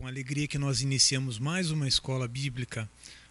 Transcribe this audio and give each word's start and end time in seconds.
Com 0.00 0.06
alegria 0.06 0.48
que 0.48 0.56
nós 0.56 0.80
iniciamos 0.80 1.38
mais 1.38 1.70
uma 1.70 1.86
escola 1.86 2.26
bíblica 2.26 2.88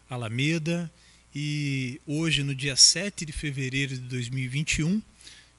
Alameda 0.08 0.90
e 1.34 1.99
hoje, 2.06 2.44
no 2.44 2.53
dia 2.53 2.76
7 2.76 3.26
de 3.26 3.31
fevereiro 3.31 3.95
de 3.95 4.02
2021, 4.02 5.02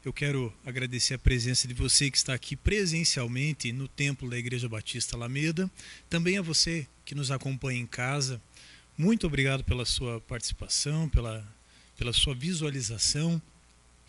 eu 0.05 0.13
quero 0.13 0.55
agradecer 0.65 1.15
a 1.15 1.19
presença 1.19 1.67
de 1.67 1.75
você 1.75 2.13
que 2.13 2.17
está 2.17 2.33
aqui 2.33 2.55
presencialmente 2.55 3.73
no 3.73 3.89
templo 3.89 4.31
da 4.31 4.39
Igreja 4.39 4.69
Batista 4.69 5.17
Alameda, 5.17 5.69
também 6.09 6.39
a 6.39 6.43
você 6.43 6.87
que 7.05 7.13
nos 7.13 7.33
acompanha 7.33 7.81
em 7.81 7.87
casa. 7.87 8.41
Muito 8.97 9.27
obrigado 9.27 9.65
pela 9.65 9.85
sua 9.85 10.21
participação, 10.21 11.09
pela, 11.09 11.45
pela 11.99 12.13
sua 12.13 12.37
visualização. 12.37 13.43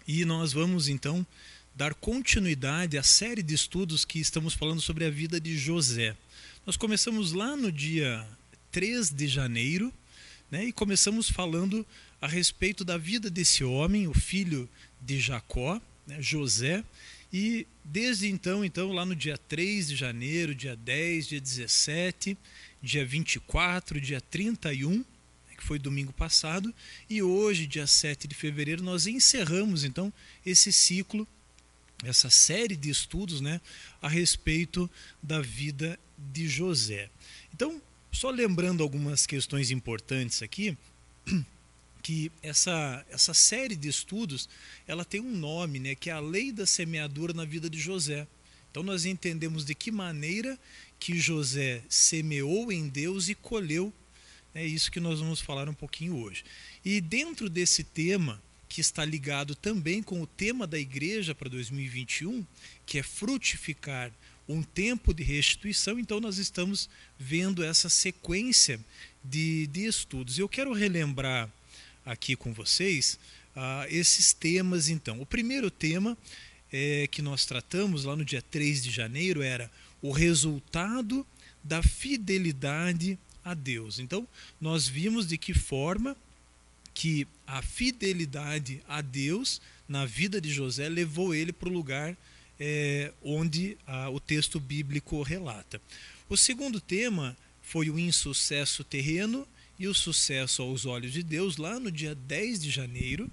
E 0.08 0.24
nós 0.24 0.54
vamos 0.54 0.88
então 0.88 1.26
dar 1.76 1.96
continuidade 1.96 2.96
à 2.96 3.02
série 3.02 3.42
de 3.42 3.56
estudos 3.56 4.06
que 4.06 4.20
estamos 4.20 4.54
falando 4.54 4.82
sobre 4.82 5.04
a 5.04 5.10
vida 5.10 5.42
de 5.42 5.58
José. 5.58 6.16
Nós 6.64 6.78
começamos 6.78 7.34
lá 7.34 7.58
no 7.58 7.72
dia 7.72 8.24
3 8.72 9.10
de 9.10 9.28
janeiro 9.28 9.92
né, 10.52 10.66
e 10.66 10.72
começamos 10.72 11.28
falando 11.28 11.84
a 12.22 12.28
respeito 12.28 12.86
da 12.86 13.00
vida 13.00 13.32
desse 13.32 13.64
homem, 13.64 14.08
o 14.08 14.14
filho 14.14 14.70
de 15.02 15.20
Jacó, 15.20 15.82
né, 16.06 16.22
José, 16.22 16.84
e 17.34 17.66
desde 17.84 18.30
então, 18.30 18.64
então, 18.64 18.92
lá 18.92 19.04
no 19.04 19.16
dia 19.16 19.40
3 19.40 19.88
de 19.88 19.96
janeiro, 19.96 20.54
dia 20.54 20.76
10, 20.76 21.30
dia 21.30 21.42
17, 21.42 22.38
dia 22.80 23.04
24, 23.04 24.00
dia 24.00 24.22
31, 24.22 24.98
né, 24.98 25.04
que 25.58 25.64
foi 25.64 25.80
domingo 25.80 26.14
passado, 26.14 26.72
e 27.10 27.24
hoje, 27.24 27.66
dia 27.66 27.88
7 27.88 28.28
de 28.28 28.36
fevereiro, 28.36 28.84
nós 28.84 29.08
encerramos 29.08 29.84
então 29.84 30.14
esse 30.46 30.72
ciclo, 30.72 31.28
essa 32.04 32.30
série 32.30 32.76
de 32.76 32.92
estudos 32.92 33.42
né, 33.42 33.60
a 34.00 34.08
respeito 34.08 34.88
da 35.24 35.42
vida 35.42 35.98
de 36.32 36.48
José. 36.48 37.10
Então, 37.54 37.82
só 38.12 38.30
lembrando 38.30 38.84
algumas 38.84 39.26
questões 39.26 39.72
importantes 39.72 40.42
aqui, 40.42 40.78
que 42.04 42.32
essa, 42.42 43.06
essa 43.10 43.34
série 43.34 43.76
de 43.76 43.88
estudos 43.88 44.50
ela 44.88 45.06
tem 45.06 45.22
um 45.22 45.36
nome, 45.36 45.80
né, 45.80 45.96
que 45.96 46.10
é 46.10 46.14
a 46.14 46.20
lei 46.20 46.52
da 46.52 46.66
semeadura 46.66 47.34
na 47.34 47.46
vida 47.46 47.70
de 47.70 47.80
José. 47.80 48.28
Então 48.70 48.84
nós 48.84 49.06
entendemos 49.06 49.66
de 49.66 49.76
que 49.76 49.92
maneira 49.92 50.58
que 51.00 51.20
José 51.20 51.84
semeou 51.90 52.72
em 52.72 52.88
Deus 52.88 53.30
e 53.30 53.36
colheu. 53.36 53.94
É 54.54 54.66
isso 54.66 54.92
que 54.92 55.00
nós 55.00 55.20
vamos 55.20 55.40
falar 55.40 55.70
um 55.70 55.74
pouquinho 55.74 56.18
hoje. 56.18 56.44
E 56.84 57.00
dentro 57.00 57.50
desse 57.50 57.84
tema, 57.84 58.42
que 58.72 58.80
está 58.80 59.04
ligado 59.04 59.54
também 59.54 60.02
com 60.02 60.22
o 60.22 60.28
tema 60.28 60.66
da 60.66 60.80
igreja 60.80 61.36
para 61.36 61.50
2021, 61.50 62.46
que 62.86 63.00
é 63.00 63.04
frutificar 63.04 64.12
um 64.52 64.64
tempo 64.64 65.14
de 65.14 65.24
restituição, 65.24 66.00
então 66.00 66.20
nós 66.20 66.38
estamos 66.38 66.90
vendo 67.18 67.64
essa 67.64 67.90
sequência 67.90 68.80
de, 69.24 69.68
de 69.68 69.86
estudos. 69.86 70.38
Eu 70.38 70.50
quero 70.50 70.74
relembrar 70.74 71.50
aqui 72.06 72.36
com 72.36 72.54
vocês 72.54 73.20
uh, 73.56 73.86
esses 73.90 74.34
temas, 74.34 74.90
então. 74.90 75.22
O 75.22 75.26
primeiro 75.26 75.70
tema 75.70 76.18
é, 76.72 77.08
que 77.08 77.22
nós 77.22 77.46
tratamos 77.46 78.06
lá 78.06 78.16
no 78.16 78.26
dia 78.26 78.42
3 78.42 78.84
de 78.84 78.92
janeiro 78.92 79.42
era 79.42 79.70
o 80.02 80.12
resultado 80.12 81.26
da 81.64 81.84
fidelidade 81.84 83.18
a 83.44 83.54
Deus. 83.54 84.00
Então, 84.00 84.28
nós 84.60 84.88
vimos 84.88 85.28
de 85.28 85.38
que 85.38 85.54
forma 85.54 86.16
que 86.94 87.28
a 87.46 87.62
fidelidade 87.62 88.82
a 88.88 89.02
Deus 89.02 89.62
na 89.88 90.06
vida 90.06 90.40
de 90.42 90.52
José 90.52 90.90
levou 90.90 91.34
ele 91.34 91.52
para 91.52 91.70
o 91.70 91.72
lugar 91.72 92.18
é, 92.64 93.12
onde 93.24 93.76
a, 93.88 94.08
o 94.12 94.20
texto 94.20 94.60
bíblico 94.60 95.24
relata. 95.24 95.82
O 96.30 96.38
segundo 96.38 96.80
tema 96.80 97.36
foi 97.64 97.90
o 97.90 97.98
insucesso 97.98 98.84
terreno 98.84 99.48
e 99.80 99.88
o 99.88 99.96
sucesso 99.96 100.62
aos 100.62 100.86
olhos 100.86 101.12
de 101.12 101.24
Deus, 101.24 101.58
lá 101.58 101.80
no 101.80 101.92
dia 101.92 102.14
10 102.14 102.62
de 102.62 102.70
janeiro. 102.70 103.28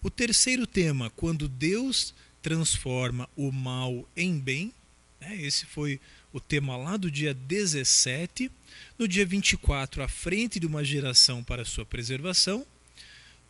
O 0.00 0.08
terceiro 0.08 0.64
tema, 0.64 1.10
quando 1.10 1.48
Deus 1.48 2.14
transforma 2.40 3.28
o 3.36 3.50
mal 3.50 4.08
em 4.16 4.38
bem. 4.38 4.72
Né? 5.20 5.42
Esse 5.42 5.66
foi 5.66 6.00
o 6.32 6.38
tema 6.38 6.76
lá 6.76 6.96
do 6.96 7.10
dia 7.10 7.34
17. 7.34 8.48
No 8.96 9.08
dia 9.08 9.26
24, 9.26 10.04
à 10.04 10.08
frente 10.08 10.60
de 10.60 10.66
uma 10.68 10.84
geração 10.84 11.42
para 11.42 11.64
sua 11.64 11.84
preservação. 11.84 12.64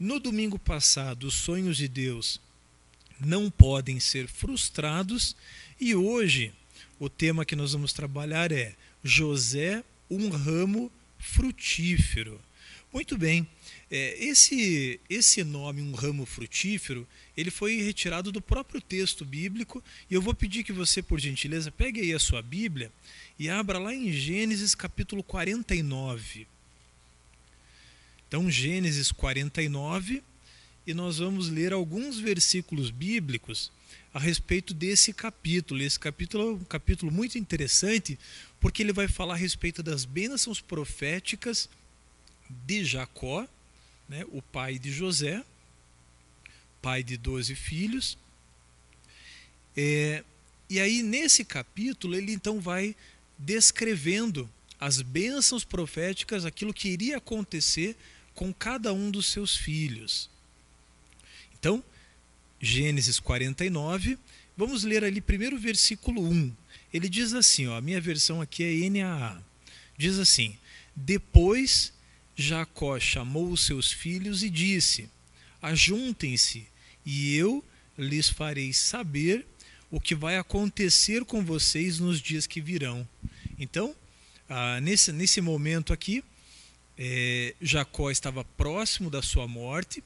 No 0.01 0.19
domingo 0.19 0.59
passado, 0.59 1.27
os 1.27 1.35
sonhos 1.35 1.77
de 1.77 1.87
Deus 1.87 2.41
não 3.21 3.51
podem 3.51 4.01
ser 4.01 4.29
frustrados. 4.29 5.37
E 5.81 5.95
hoje, 5.95 6.53
o 6.99 7.09
tema 7.09 7.45
que 7.45 7.57
nós 7.57 7.73
vamos 7.73 7.93
trabalhar 7.93 8.53
é 8.53 8.75
José, 9.03 9.85
um 10.11 10.29
ramo 10.29 10.91
frutífero. 11.19 12.41
Muito 12.93 13.19
bem, 13.19 13.47
é, 13.91 14.17
esse, 14.25 14.99
esse 15.09 15.45
nome, 15.45 15.83
um 15.83 15.93
ramo 15.93 16.25
frutífero, 16.25 17.07
ele 17.37 17.51
foi 17.51 17.77
retirado 17.83 18.33
do 18.33 18.41
próprio 18.41 18.81
texto 18.81 19.25
bíblico. 19.25 19.83
E 20.11 20.15
eu 20.15 20.23
vou 20.23 20.35
pedir 20.35 20.65
que 20.65 20.73
você, 20.73 21.03
por 21.03 21.21
gentileza, 21.21 21.71
pegue 21.71 22.01
aí 22.01 22.13
a 22.13 22.19
sua 22.19 22.41
Bíblia 22.41 22.91
e 23.39 23.49
abra 23.49 23.79
lá 23.79 23.95
em 23.95 24.11
Gênesis 24.11 24.75
capítulo 24.75 25.23
49. 25.23 26.47
Então, 28.27 28.51
Gênesis 28.51 29.13
49 29.13 30.23
e 30.87 30.95
nós 30.95 31.19
vamos 31.19 31.49
ler 31.49 31.73
alguns 31.73 32.19
versículos 32.19 32.91
bíblicos 32.91 33.73
a 34.15 34.19
respeito 34.19 34.73
desse 34.73 35.13
capítulo. 35.13 35.83
Esse 35.83 35.99
capítulo 35.99 36.43
é 36.43 36.53
um 36.53 36.65
capítulo 36.65 37.11
muito 37.11 37.37
interessante, 37.37 38.19
porque 38.61 38.83
ele 38.83 38.93
vai 38.93 39.09
falar 39.09 39.35
a 39.35 39.37
respeito 39.37 39.83
das 39.83 40.05
bênçãos 40.05 40.61
proféticas 40.61 41.69
de 42.49 42.85
Jacó, 42.85 43.47
né, 44.09 44.25
o 44.29 44.41
pai 44.41 44.79
de 44.79 44.93
José, 44.93 45.45
pai 46.81 47.03
de 47.03 47.17
doze 47.17 47.57
filhos. 47.57 48.17
É, 49.77 50.23
e 50.71 50.79
aí, 50.79 51.03
nesse 51.03 51.45
capítulo, 51.45 52.15
ele 52.15 52.33
então 52.33 52.61
vai 52.61 52.95
descrevendo 53.37 54.49
as 54.79 55.03
bênçãos 55.03 55.65
proféticas, 55.65 56.45
aquilo 56.45 56.73
que 56.73 56.89
iria 56.89 57.17
acontecer 57.17 57.97
com 58.35 58.53
cada 58.55 58.93
um 58.93 59.11
dos 59.11 59.27
seus 59.27 59.57
filhos. 59.57 60.31
Então, 61.59 61.83
Gênesis 62.61 63.19
49, 63.19 64.19
vamos 64.57 64.85
ler 64.85 65.05
ali 65.05 65.21
primeiro 65.21 65.57
o 65.57 65.59
versículo 65.61 66.23
1. 66.23 66.53
Ele 66.93 67.09
diz 67.09 67.33
assim, 67.33 67.67
ó, 67.67 67.77
a 67.77 67.81
minha 67.81 68.01
versão 68.01 68.41
aqui 68.41 68.63
é 68.63 68.91
NAA. 68.91 69.43
Diz 69.97 70.19
assim: 70.19 70.57
Depois 70.95 71.93
Jacó 72.35 72.99
chamou 73.01 73.51
os 73.51 73.65
seus 73.65 73.91
filhos 73.91 74.43
e 74.43 74.51
disse: 74.51 75.09
Ajuntem-se, 75.63 76.67
e 77.05 77.35
eu 77.35 77.65
lhes 77.97 78.29
farei 78.29 78.73
saber 78.73 79.47
o 79.91 79.99
que 79.99 80.15
vai 80.15 80.37
acontecer 80.37 81.25
com 81.25 81.43
vocês 81.43 81.99
nos 81.99 82.21
dias 82.21 82.47
que 82.47 82.61
virão. 82.61 83.09
Então, 83.59 83.95
ah, 84.49 84.81
nesse, 84.81 85.13
nesse 85.13 85.41
momento 85.41 85.93
aqui, 85.93 86.23
é, 86.99 87.55
Jacó 87.61 88.11
estava 88.11 88.45
próximo 88.45 89.09
da 89.09 89.23
sua 89.23 89.49
morte, 89.49 90.03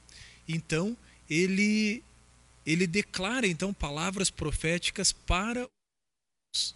então 0.47 0.95
ele, 1.31 2.03
ele 2.65 2.85
declara 2.85 3.47
então 3.47 3.73
palavras 3.73 4.29
proféticas 4.29 5.13
para 5.13 5.65
os. 6.53 6.75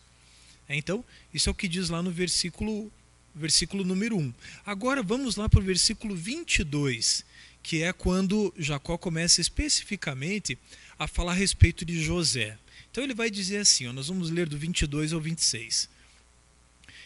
Então, 0.69 1.03
isso 1.33 1.49
é 1.49 1.51
o 1.51 1.55
que 1.55 1.67
diz 1.67 1.89
lá 1.89 2.01
no 2.01 2.09
versículo, 2.09 2.89
versículo 3.35 3.83
número 3.83 4.17
1. 4.17 4.33
Agora 4.65 5.03
vamos 5.03 5.35
lá 5.35 5.49
para 5.49 5.59
o 5.59 5.63
versículo 5.63 6.15
22, 6.15 7.25
que 7.61 7.83
é 7.83 7.91
quando 7.91 8.53
Jacó 8.57 8.97
começa 8.97 9.41
especificamente 9.41 10.57
a 10.97 11.05
falar 11.05 11.33
a 11.33 11.35
respeito 11.35 11.83
de 11.83 12.01
José. 12.01 12.57
Então 12.89 13.03
ele 13.03 13.13
vai 13.13 13.29
dizer 13.29 13.57
assim, 13.57 13.87
ó, 13.87 13.93
nós 13.93 14.07
vamos 14.07 14.29
ler 14.29 14.47
do 14.47 14.57
22 14.57 15.11
ao 15.11 15.19
26. 15.19 15.89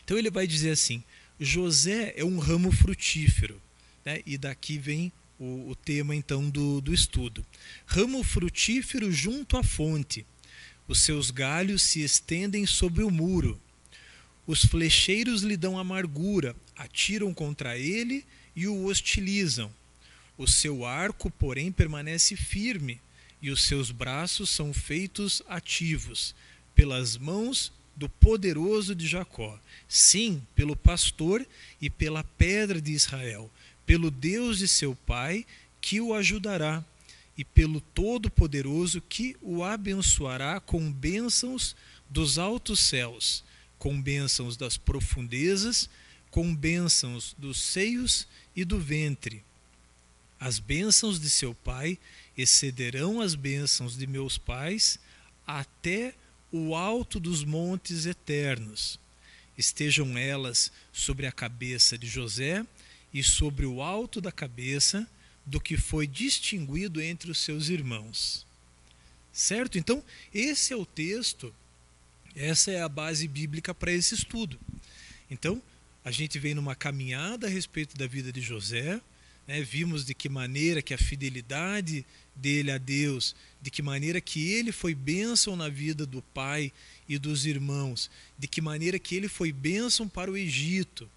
Então 0.05 0.19
ele 0.19 0.29
vai 0.29 0.45
dizer 0.45 0.69
assim: 0.69 1.03
José 1.39 2.13
é 2.15 2.23
um 2.23 2.37
ramo 2.37 2.71
frutífero, 2.71 3.59
né? 4.05 4.21
e 4.25 4.37
daqui 4.37 4.77
vem 4.77 5.11
o, 5.39 5.69
o 5.69 5.75
tema 5.75 6.15
então 6.15 6.49
do, 6.49 6.81
do 6.81 6.93
estudo. 6.93 7.45
Ramo 7.85 8.23
frutífero 8.23 9.11
junto 9.11 9.57
à 9.57 9.63
fonte. 9.63 10.25
Os 10.87 10.99
seus 10.99 11.31
galhos 11.31 11.81
se 11.81 12.01
estendem 12.03 12.65
sobre 12.65 13.03
o 13.03 13.09
muro. 13.09 13.59
Os 14.45 14.65
flecheiros 14.65 15.43
lhe 15.43 15.55
dão 15.55 15.77
amargura, 15.77 16.55
atiram 16.75 17.33
contra 17.33 17.77
ele 17.77 18.25
e 18.55 18.67
o 18.67 18.85
hostilizam. 18.85 19.71
O 20.37 20.47
seu 20.47 20.85
arco, 20.85 21.29
porém, 21.29 21.71
permanece 21.71 22.35
firme, 22.35 22.99
e 23.41 23.51
os 23.51 23.63
seus 23.63 23.91
braços 23.91 24.49
são 24.49 24.73
feitos 24.73 25.41
ativos, 25.47 26.35
pelas 26.73 27.15
mãos 27.17 27.71
do 27.95 28.09
poderoso 28.09 28.95
de 28.95 29.05
Jacó. 29.05 29.59
Sim, 29.87 30.41
pelo 30.55 30.75
pastor 30.75 31.45
e 31.81 31.89
pela 31.89 32.23
pedra 32.23 32.81
de 32.81 32.93
Israel, 32.93 33.51
pelo 33.89 34.11
Deus 34.11 34.59
de 34.59 34.67
seu 34.67 34.93
pai, 34.93 35.43
que 35.81 35.99
o 35.99 36.13
ajudará, 36.13 36.85
e 37.35 37.43
pelo 37.43 37.81
Todo-Poderoso, 37.81 39.01
que 39.01 39.35
o 39.41 39.63
abençoará 39.63 40.59
com 40.59 40.91
bênçãos 40.91 41.75
dos 42.07 42.37
altos 42.37 42.81
céus, 42.81 43.43
com 43.79 43.99
bênçãos 43.99 44.55
das 44.55 44.77
profundezas, 44.77 45.89
com 46.29 46.55
bênçãos 46.55 47.35
dos 47.35 47.59
seios 47.59 48.27
e 48.55 48.63
do 48.63 48.79
ventre. 48.79 49.43
As 50.39 50.59
bênçãos 50.59 51.19
de 51.19 51.27
seu 51.27 51.55
pai 51.55 51.97
excederão 52.37 53.19
as 53.19 53.33
bênçãos 53.33 53.97
de 53.97 54.05
meus 54.05 54.37
pais 54.37 54.99
até 55.47 56.13
o 56.51 56.75
alto 56.75 57.19
dos 57.19 57.43
montes 57.43 58.05
eternos. 58.05 58.99
Estejam 59.57 60.15
elas 60.15 60.71
sobre 60.93 61.25
a 61.25 61.31
cabeça 61.31 61.97
de 61.97 62.05
José 62.05 62.63
e 63.13 63.23
sobre 63.23 63.65
o 63.65 63.81
alto 63.81 64.21
da 64.21 64.31
cabeça 64.31 65.07
do 65.45 65.59
que 65.59 65.77
foi 65.77 66.05
distinguido 66.05 67.01
entre 67.01 67.31
os 67.31 67.39
seus 67.39 67.69
irmãos. 67.69 68.45
Certo? 69.33 69.77
Então, 69.77 70.03
esse 70.33 70.73
é 70.73 70.75
o 70.75 70.85
texto, 70.85 71.53
essa 72.35 72.71
é 72.71 72.81
a 72.81 72.89
base 72.89 73.27
bíblica 73.27 73.73
para 73.73 73.91
esse 73.91 74.13
estudo. 74.13 74.59
Então, 75.29 75.61
a 76.03 76.11
gente 76.11 76.39
vem 76.39 76.53
numa 76.53 76.75
caminhada 76.75 77.47
a 77.47 77.49
respeito 77.49 77.97
da 77.97 78.07
vida 78.07 78.31
de 78.31 78.41
José, 78.41 79.01
né? 79.47 79.61
vimos 79.61 80.05
de 80.05 80.13
que 80.13 80.29
maneira 80.29 80.81
que 80.81 80.93
a 80.93 80.97
fidelidade 80.97 82.05
dele 82.35 82.71
a 82.71 82.77
Deus, 82.77 83.35
de 83.61 83.69
que 83.69 83.81
maneira 83.81 84.21
que 84.21 84.51
ele 84.51 84.71
foi 84.71 84.95
bênção 84.95 85.55
na 85.55 85.67
vida 85.67 86.05
do 86.05 86.21
pai 86.21 86.71
e 87.07 87.17
dos 87.17 87.45
irmãos, 87.45 88.09
de 88.37 88.47
que 88.47 88.61
maneira 88.61 88.97
que 88.97 89.15
ele 89.15 89.27
foi 89.27 89.51
bênção 89.51 90.07
para 90.07 90.31
o 90.31 90.37
Egito, 90.37 91.09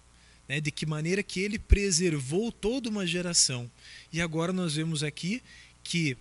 né? 0.47 0.59
de 0.59 0.71
que 0.71 0.85
maneira 0.85 1.23
que 1.23 1.39
ele 1.39 1.57
preservou 1.57 2.51
toda 2.51 2.89
uma 2.89 3.05
geração. 3.05 3.69
E 4.11 4.21
agora 4.21 4.53
nós 4.53 4.75
vemos 4.75 5.03
aqui 5.03 5.41
que, 5.83 6.17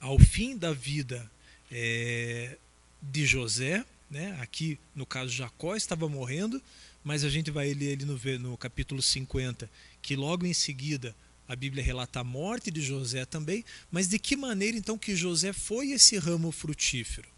ao 0.00 0.18
fim 0.18 0.56
da 0.56 0.72
vida 0.72 1.30
é, 1.70 2.56
de 3.00 3.26
José, 3.26 3.84
né? 4.10 4.36
aqui 4.40 4.78
no 4.94 5.06
caso 5.06 5.32
Jacó 5.32 5.74
estava 5.74 6.08
morrendo, 6.08 6.62
mas 7.04 7.24
a 7.24 7.30
gente 7.30 7.50
vai 7.50 7.72
ler 7.74 7.94
ali 7.94 8.04
no, 8.04 8.18
no 8.38 8.56
capítulo 8.56 9.02
50 9.02 9.68
que 10.00 10.16
logo 10.16 10.46
em 10.46 10.54
seguida 10.54 11.14
a 11.48 11.56
Bíblia 11.56 11.82
relata 11.82 12.20
a 12.20 12.24
morte 12.24 12.70
de 12.70 12.80
José 12.80 13.24
também, 13.24 13.64
mas 13.90 14.08
de 14.08 14.18
que 14.18 14.36
maneira 14.36 14.76
então 14.76 14.96
que 14.96 15.14
José 15.14 15.52
foi 15.52 15.90
esse 15.90 16.16
ramo 16.16 16.50
frutífero? 16.50 17.28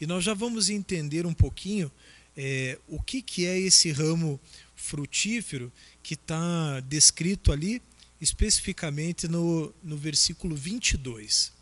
E 0.00 0.06
nós 0.06 0.24
já 0.24 0.34
vamos 0.34 0.70
entender 0.70 1.26
um 1.26 1.34
pouquinho 1.34 1.90
é, 2.36 2.78
o 2.88 3.00
que, 3.00 3.20
que 3.20 3.46
é 3.46 3.58
esse 3.58 3.92
ramo 3.92 4.40
frutífero 4.80 5.72
que 6.02 6.14
está 6.14 6.80
descrito 6.80 7.52
ali 7.52 7.82
especificamente 8.20 9.28
no, 9.28 9.72
no 9.82 9.96
versículo 9.96 10.56
22. 10.56 11.52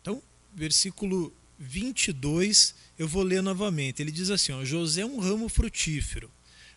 Então, 0.00 0.22
versículo 0.54 1.32
22, 1.58 2.74
eu 2.98 3.08
vou 3.08 3.22
ler 3.22 3.42
novamente. 3.42 4.00
Ele 4.02 4.12
diz 4.12 4.30
assim: 4.30 4.52
ó, 4.52 4.64
José 4.64 5.02
é 5.02 5.06
um 5.06 5.18
ramo 5.18 5.48
frutífero, 5.48 6.30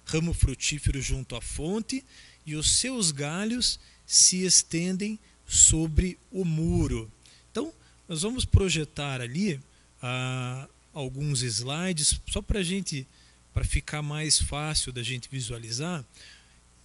ramo 0.05 0.33
frutífero 0.33 1.01
junto 1.01 1.35
à 1.35 1.41
fonte, 1.41 2.03
e 2.45 2.55
os 2.55 2.77
seus 2.77 3.11
galhos 3.11 3.79
se 4.05 4.43
estendem 4.43 5.19
sobre 5.45 6.17
o 6.31 6.43
muro. 6.43 7.11
Então, 7.51 7.73
nós 8.07 8.23
vamos 8.23 8.45
projetar 8.45 9.21
ali 9.21 9.59
ah, 10.01 10.67
alguns 10.93 11.41
slides, 11.41 12.19
só 12.29 12.41
para 12.41 12.61
gente, 12.63 13.07
para 13.53 13.65
ficar 13.65 14.01
mais 14.01 14.39
fácil 14.39 14.91
da 14.93 15.03
gente 15.03 15.27
visualizar. 15.29 16.05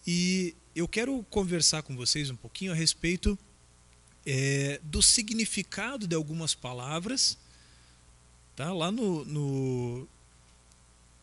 E 0.06 0.55
eu 0.75 0.88
quero 0.88 1.22
conversar 1.31 1.82
com 1.82 1.94
vocês 1.94 2.31
um 2.31 2.37
pouquinho 2.37 2.72
a 2.72 2.75
respeito 2.75 3.38
é, 4.25 4.81
do 4.82 5.02
significado 5.02 6.06
de 6.06 6.14
algumas 6.14 6.55
palavras 6.55 7.37
Tá? 8.58 8.72
Lá 8.72 8.90
no, 8.90 9.25
no, 9.25 10.08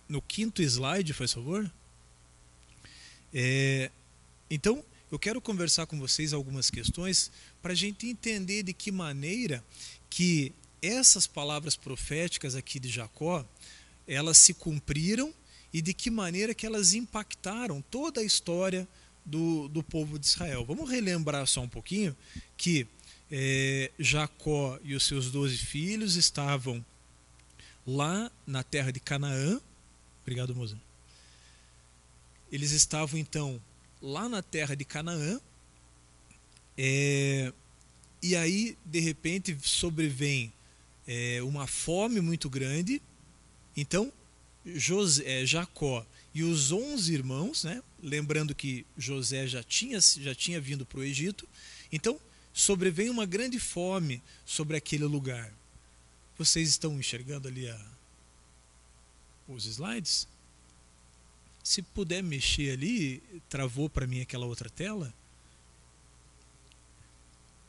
no 0.07 0.21
quinto 0.21 0.61
slide, 0.61 1.11
faz 1.11 1.33
favor. 1.33 1.69
É, 3.33 3.91
então, 4.49 4.81
eu 5.11 5.19
quero 5.19 5.41
conversar 5.41 5.85
com 5.85 5.99
vocês 5.99 6.31
algumas 6.31 6.69
questões 6.69 7.29
para 7.61 7.73
a 7.73 7.75
gente 7.75 8.07
entender 8.07 8.63
de 8.63 8.71
que 8.71 8.89
maneira 8.89 9.61
que 10.09 10.53
essas 10.81 11.27
palavras 11.27 11.75
proféticas 11.75 12.55
aqui 12.55 12.79
de 12.79 12.89
Jacó, 12.89 13.45
elas 14.07 14.37
se 14.37 14.53
cumpriram 14.53 15.33
e 15.73 15.81
de 15.81 15.93
que 15.93 16.09
maneira 16.09 16.53
que 16.53 16.65
elas 16.65 16.93
impactaram 16.93 17.81
toda 17.89 18.21
a 18.21 18.23
história 18.23 18.87
do, 19.25 19.67
do 19.67 19.83
povo 19.83 20.19
de 20.19 20.25
Israel. 20.25 20.63
Vamos 20.63 20.89
relembrar 20.89 21.45
só 21.47 21.61
um 21.61 21.67
pouquinho 21.67 22.15
que 22.55 22.87
é, 23.31 23.91
Jacó 23.97 24.79
e 24.83 24.93
os 24.93 25.03
seus 25.03 25.31
doze 25.31 25.57
filhos 25.57 26.15
estavam 26.15 26.85
lá 27.85 28.31
na 28.45 28.63
terra 28.63 28.91
de 28.91 28.99
Canaã. 28.99 29.59
Obrigado, 30.21 30.55
moça. 30.55 30.77
Eles 32.51 32.71
estavam 32.71 33.19
então 33.19 33.61
lá 34.01 34.29
na 34.29 34.41
terra 34.41 34.75
de 34.75 34.85
Canaã. 34.85 35.39
É, 36.77 37.51
e 38.21 38.35
aí, 38.35 38.77
de 38.85 38.99
repente, 38.99 39.57
sobrevém 39.61 40.53
é, 41.07 41.41
uma 41.43 41.67
fome 41.67 42.21
muito 42.21 42.49
grande. 42.49 43.01
Então, 43.75 44.11
José, 44.65 45.41
é, 45.41 45.45
Jacó 45.45 46.05
e 46.33 46.43
os 46.43 46.71
onze 46.71 47.13
irmãos, 47.13 47.63
né, 47.63 47.81
lembrando 48.01 48.55
que 48.55 48.85
José 48.97 49.47
já 49.47 49.63
tinha, 49.63 49.99
já 50.01 50.33
tinha 50.33 50.59
vindo 50.59 50.85
para 50.85 50.99
o 50.99 51.03
Egito, 51.03 51.47
então 51.91 52.19
sobrevém 52.53 53.09
uma 53.09 53.25
grande 53.25 53.59
fome 53.59 54.21
sobre 54.45 54.75
aquele 54.75 55.05
lugar. 55.05 55.53
Vocês 56.37 56.69
estão 56.69 56.99
enxergando 56.99 57.47
ali 57.47 57.69
a, 57.69 57.85
os 59.47 59.65
slides? 59.65 60.27
Se 61.63 61.81
puder 61.81 62.21
mexer 62.21 62.71
ali, 62.71 63.21
travou 63.49 63.89
para 63.89 64.07
mim 64.07 64.21
aquela 64.21 64.45
outra 64.45 64.69
tela. 64.69 65.13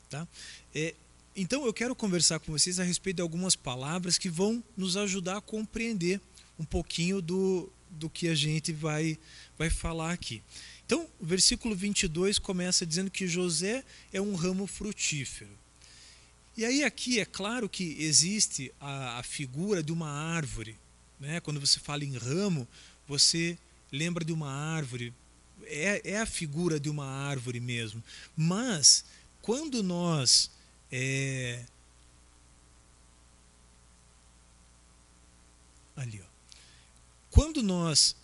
Tá? 0.09 0.27
É, 0.73 0.93
então 1.37 1.67
eu 1.67 1.73
quero 1.73 1.95
conversar 1.95 2.39
com 2.39 2.51
vocês 2.51 2.79
a 2.79 2.83
respeito 2.83 3.17
de 3.17 3.21
algumas 3.21 3.55
palavras 3.55 4.17
que 4.17 4.27
vão 4.27 4.63
nos 4.75 4.97
ajudar 4.97 5.37
a 5.37 5.41
compreender 5.41 6.19
um 6.57 6.65
pouquinho 6.65 7.21
do, 7.21 7.71
do 7.91 8.09
que 8.09 8.27
a 8.27 8.33
gente 8.33 8.73
vai, 8.73 9.19
vai 9.55 9.69
falar 9.69 10.11
aqui. 10.11 10.41
Então, 10.83 11.07
o 11.19 11.25
versículo 11.25 11.75
22 11.75 12.39
começa 12.39 12.87
dizendo 12.87 13.11
que 13.11 13.27
José 13.27 13.83
é 14.11 14.19
um 14.19 14.33
ramo 14.33 14.65
frutífero. 14.65 15.51
E 16.57 16.65
aí 16.65 16.83
aqui 16.83 17.19
é 17.19 17.25
claro 17.25 17.69
que 17.69 17.95
existe 17.99 18.73
a, 18.79 19.19
a 19.19 19.23
figura 19.23 19.83
de 19.83 19.91
uma 19.91 20.09
árvore. 20.09 20.75
Né? 21.19 21.39
Quando 21.39 21.59
você 21.59 21.79
fala 21.79 22.03
em 22.03 22.17
ramo, 22.17 22.67
você 23.07 23.59
lembra 23.91 24.25
de 24.25 24.33
uma 24.33 24.51
árvore. 24.51 25.13
É, 25.65 26.01
é 26.03 26.17
a 26.17 26.25
figura 26.25 26.79
de 26.79 26.89
uma 26.89 27.05
árvore 27.05 27.59
mesmo. 27.59 28.03
Mas, 28.35 29.05
quando 29.39 29.83
nós 29.83 30.49
é, 30.91 31.63
ali, 35.95 36.21
ó. 36.21 36.27
Quando 37.31 37.61
nós 37.61 38.15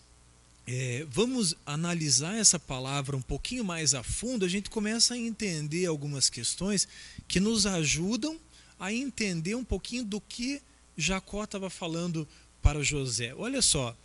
é, 0.66 1.06
vamos 1.10 1.54
analisar 1.66 2.36
essa 2.36 2.58
palavra 2.58 3.16
um 3.16 3.22
pouquinho 3.22 3.64
mais 3.64 3.94
a 3.94 4.02
fundo, 4.02 4.44
a 4.44 4.48
gente 4.48 4.70
começa 4.70 5.14
a 5.14 5.18
entender 5.18 5.86
algumas 5.86 6.30
questões 6.30 6.88
que 7.28 7.38
nos 7.38 7.66
ajudam 7.66 8.38
a 8.78 8.92
entender 8.92 9.54
um 9.54 9.64
pouquinho 9.64 10.04
do 10.04 10.20
que 10.20 10.60
Jacó 10.96 11.44
estava 11.44 11.68
falando 11.68 12.26
para 12.62 12.82
José. 12.82 13.34
Olha 13.34 13.60
só, 13.60 13.96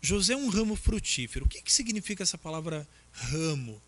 José 0.00 0.32
é 0.32 0.36
um 0.36 0.48
ramo 0.48 0.74
frutífero. 0.74 1.44
O 1.44 1.48
que, 1.48 1.62
que 1.62 1.72
significa 1.72 2.22
essa 2.22 2.36
palavra 2.36 2.86
ramo? 3.12 3.80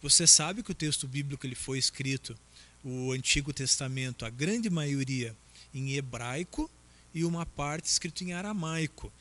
Você 0.00 0.26
sabe 0.26 0.62
que 0.62 0.70
o 0.70 0.74
texto 0.74 1.06
bíblico 1.06 1.46
ele 1.46 1.54
foi 1.54 1.78
escrito, 1.78 2.38
o 2.84 3.12
Antigo 3.12 3.52
Testamento, 3.52 4.24
a 4.24 4.30
grande 4.30 4.68
maioria 4.68 5.36
em 5.74 5.92
hebraico 5.92 6.70
e 7.14 7.24
uma 7.24 7.46
parte 7.46 7.86
escrito 7.86 8.24
em 8.24 8.32
aramaico. 8.32 9.12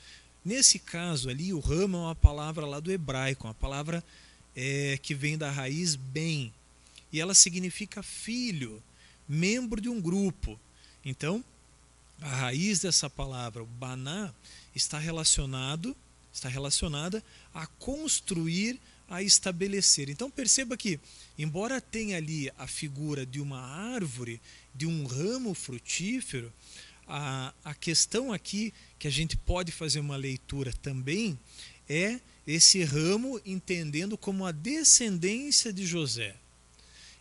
Nesse 0.44 0.80
caso 0.80 1.30
ali, 1.30 1.54
o 1.54 1.60
ramo 1.60 1.98
é 1.98 2.02
uma 2.02 2.16
palavra 2.16 2.66
lá 2.66 2.80
do 2.80 2.92
hebraico, 2.92 3.48
uma 3.48 3.54
palavra 3.54 4.04
é, 4.56 4.98
que 5.02 5.14
vem 5.14 5.38
da 5.38 5.52
raiz 5.52 5.96
bem, 5.96 6.52
e 7.12 7.20
ela 7.20 7.34
significa 7.34 8.02
filho, 8.02 8.82
membro 9.28 9.80
de 9.80 9.90
um 9.90 10.02
grupo. 10.02 10.60
Então, 11.06 11.44
a 12.22 12.30
raiz 12.30 12.80
dessa 12.80 13.10
palavra, 13.10 13.64
o 13.64 13.66
baná, 13.66 14.34
está 14.76 14.98
relacionado, 14.98 15.96
está 16.34 16.48
relacionada 16.48 17.24
a 17.54 17.68
construir, 17.68 18.80
a 19.12 19.22
estabelecer. 19.22 20.10
Então 20.10 20.32
perceba 20.32 20.78
que, 20.78 20.98
embora 21.38 21.82
tenha 21.82 22.16
ali 22.16 22.50
a 22.58 22.66
figura 22.66 23.26
de 23.26 23.42
uma 23.42 23.60
árvore, 23.60 24.40
de 24.74 24.88
um 24.88 25.06
ramo 25.06 25.54
frutífero, 25.54 26.52
a, 27.06 27.54
a 27.66 27.76
questão 27.76 28.32
aqui 28.32 28.74
que 28.98 29.10
a 29.10 29.12
gente 29.12 29.36
pode 29.36 29.70
fazer 29.70 30.00
uma 30.00 30.16
leitura 30.16 30.72
também 30.82 31.38
é 31.90 32.22
esse 32.48 32.82
ramo 32.86 33.40
entendendo 33.46 34.18
como 34.18 34.46
a 34.46 34.52
descendência 34.54 35.74
de 35.74 35.86
José. 35.86 36.34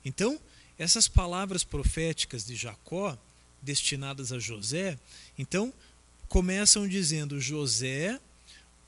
Então, 0.05 0.41
essas 0.79 1.09
palavras 1.09 1.65
proféticas 1.65 2.47
de 2.47 2.55
Jacó, 2.55 3.19
destinadas 3.61 4.31
a 4.33 4.39
José, 4.39 4.97
então 5.37 5.75
começam 6.29 6.87
dizendo: 6.87 7.41
José, 7.41 8.19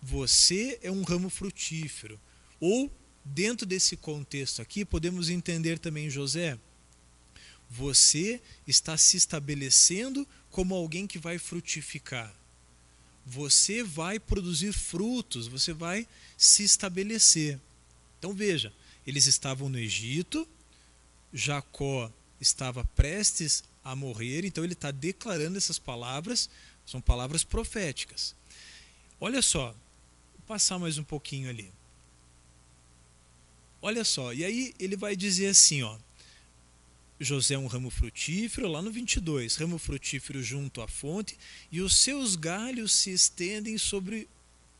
você 0.00 0.78
é 0.82 0.90
um 0.90 1.02
ramo 1.02 1.28
frutífero. 1.28 2.18
Ou, 2.64 2.88
dentro 3.25 3.66
desse 3.66 3.97
contexto 3.97 4.62
aqui, 4.62 4.85
podemos 4.85 5.28
entender 5.28 5.81
também 5.81 6.09
José, 6.09 6.57
você 7.69 8.40
está 8.69 8.97
se 8.97 9.16
estabelecendo 9.16 10.25
como 10.49 10.73
alguém 10.73 11.04
que 11.04 11.19
vai 11.19 11.40
frutificar. 11.40 12.33
Você 13.26 13.83
vai 13.83 14.21
produzir 14.21 14.73
frutos, 14.73 15.49
você 15.49 15.73
vai 15.73 16.07
se 16.38 16.62
estabelecer. 16.62 17.59
Então 18.21 18.33
veja, 18.33 18.73
eles 19.04 19.26
estavam 19.26 19.69
no 19.69 19.78
Egito, 19.81 20.47
Jacó 21.33 22.12
estava 22.40 22.85
prestes 22.85 23.64
a 23.83 23.97
morrer, 23.97 24.45
então 24.45 24.62
ele 24.62 24.75
está 24.75 24.92
declarando 24.92 25.59
essas 25.59 25.81
palavras, 25.81 26.49
são 26.87 27.00
palavras 27.00 27.42
proféticas. 27.42 28.37
Olha 29.19 29.42
só, 29.42 29.73
vou 30.35 30.47
passar 30.47 30.78
mais 30.78 30.97
um 30.97 31.04
pouquinho 31.04 31.50
ali. 31.50 31.73
Olha 33.85 34.05
só, 34.05 34.33
e 34.33 34.45
aí 34.45 34.73
ele 34.79 34.95
vai 34.95 35.17
dizer 35.17 35.49
assim, 35.49 35.83
ó. 35.83 35.99
José 37.19 37.55
é 37.55 37.59
um 37.59 37.67
ramo 37.67 37.91
frutífero, 37.91 38.69
lá 38.69 38.81
no 38.81 38.91
22, 38.91 39.57
ramo 39.57 39.77
frutífero 39.77 40.43
junto 40.43 40.81
à 40.81 40.87
fonte, 40.87 41.37
e 41.71 41.81
os 41.81 41.97
seus 41.97 42.37
galhos 42.37 42.93
se 42.93 43.11
estendem 43.11 43.77
sobre 43.77 44.29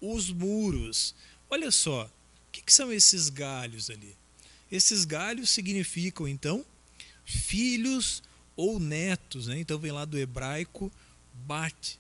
os 0.01 0.31
muros. 0.31 1.15
Olha 1.51 1.71
só, 1.73 2.05
o 2.05 2.11
que, 2.53 2.63
que 2.63 2.73
são 2.73 2.93
esses 2.93 3.29
galhos 3.29 3.91
ali? 3.91 4.17
Esses 4.71 5.05
galhos 5.05 5.51
significam, 5.51 6.27
então, 6.27 6.65
filhos 7.25 8.23
ou 8.57 8.79
netos, 8.79 9.49
né? 9.49 9.59
então 9.59 9.79
vem 9.79 9.93
lá 9.93 10.05
do 10.05 10.19
hebraico 10.19 10.93
bate. 11.47 11.99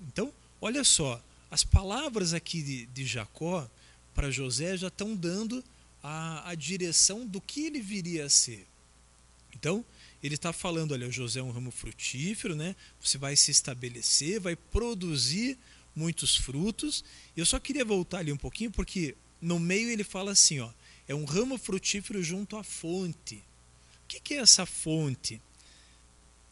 Então, 0.00 0.32
olha 0.60 0.82
só, 0.84 1.22
as 1.50 1.62
palavras 1.62 2.32
aqui 2.32 2.62
de, 2.62 2.86
de 2.86 3.04
Jacó 3.04 3.68
para 4.14 4.30
José 4.30 4.76
já 4.76 4.88
estão 4.88 5.14
dando 5.14 5.62
a, 6.08 6.50
a 6.50 6.54
direção 6.54 7.26
do 7.26 7.40
que 7.40 7.66
ele 7.66 7.80
viria 7.80 8.26
a 8.26 8.30
ser. 8.30 8.64
Então, 9.52 9.84
ele 10.22 10.36
está 10.36 10.52
falando, 10.52 10.92
olha, 10.92 11.10
José 11.10 11.40
é 11.40 11.42
um 11.42 11.50
ramo 11.50 11.72
frutífero, 11.72 12.54
né? 12.54 12.76
Você 13.00 13.18
vai 13.18 13.34
se 13.34 13.50
estabelecer, 13.50 14.38
vai 14.38 14.54
produzir 14.54 15.58
muitos 15.96 16.36
frutos. 16.36 17.04
Eu 17.36 17.44
só 17.44 17.58
queria 17.58 17.84
voltar 17.84 18.18
ali 18.18 18.30
um 18.30 18.36
pouquinho, 18.36 18.70
porque 18.70 19.16
no 19.42 19.58
meio 19.58 19.90
ele 19.90 20.04
fala 20.04 20.30
assim, 20.30 20.60
ó, 20.60 20.70
é 21.08 21.14
um 21.14 21.24
ramo 21.24 21.58
frutífero 21.58 22.22
junto 22.22 22.56
à 22.56 22.62
fonte. 22.62 23.42
O 24.04 24.06
que, 24.06 24.20
que 24.20 24.34
é 24.34 24.38
essa 24.38 24.64
fonte? 24.64 25.42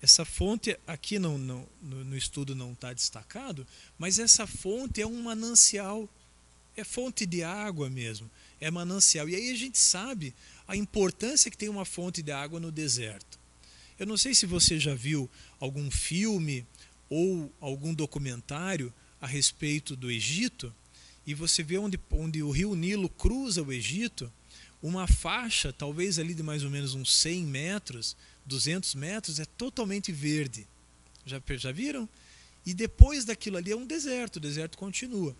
Essa 0.02 0.24
fonte 0.24 0.76
aqui 0.84 1.20
no, 1.20 1.38
no 1.38 2.16
estudo 2.16 2.56
não 2.56 2.72
está 2.72 2.92
destacado, 2.92 3.64
mas 3.96 4.18
essa 4.18 4.48
fonte 4.48 5.00
é 5.00 5.06
um 5.06 5.22
manancial, 5.22 6.08
é 6.76 6.82
fonte 6.82 7.24
de 7.24 7.44
água 7.44 7.88
mesmo, 7.88 8.28
é 8.60 8.70
manancial. 8.70 9.28
E 9.28 9.34
aí 9.34 9.50
a 9.50 9.56
gente 9.56 9.78
sabe 9.78 10.34
a 10.66 10.76
importância 10.76 11.50
que 11.50 11.56
tem 11.56 11.68
uma 11.68 11.84
fonte 11.84 12.22
de 12.22 12.32
água 12.32 12.58
no 12.58 12.70
deserto. 12.72 13.38
Eu 13.98 14.06
não 14.06 14.16
sei 14.16 14.34
se 14.34 14.46
você 14.46 14.78
já 14.78 14.94
viu 14.94 15.30
algum 15.60 15.90
filme 15.90 16.66
ou 17.08 17.52
algum 17.60 17.94
documentário 17.94 18.92
a 19.20 19.26
respeito 19.26 19.94
do 19.94 20.10
Egito, 20.10 20.74
e 21.26 21.32
você 21.32 21.62
vê 21.62 21.78
onde, 21.78 21.98
onde 22.10 22.42
o 22.42 22.50
rio 22.50 22.74
Nilo 22.74 23.08
cruza 23.08 23.62
o 23.62 23.72
Egito, 23.72 24.30
uma 24.82 25.06
faixa, 25.06 25.72
talvez 25.72 26.18
ali 26.18 26.34
de 26.34 26.42
mais 26.42 26.62
ou 26.62 26.70
menos 26.70 26.94
uns 26.94 27.10
100 27.14 27.44
metros, 27.44 28.16
200 28.44 28.94
metros, 28.94 29.40
é 29.40 29.44
totalmente 29.46 30.12
verde. 30.12 30.66
Já, 31.24 31.40
já 31.56 31.72
viram? 31.72 32.06
E 32.66 32.74
depois 32.74 33.24
daquilo 33.24 33.56
ali 33.56 33.72
é 33.72 33.76
um 33.76 33.86
deserto, 33.86 34.36
o 34.36 34.40
deserto 34.40 34.76
continua. 34.76 35.34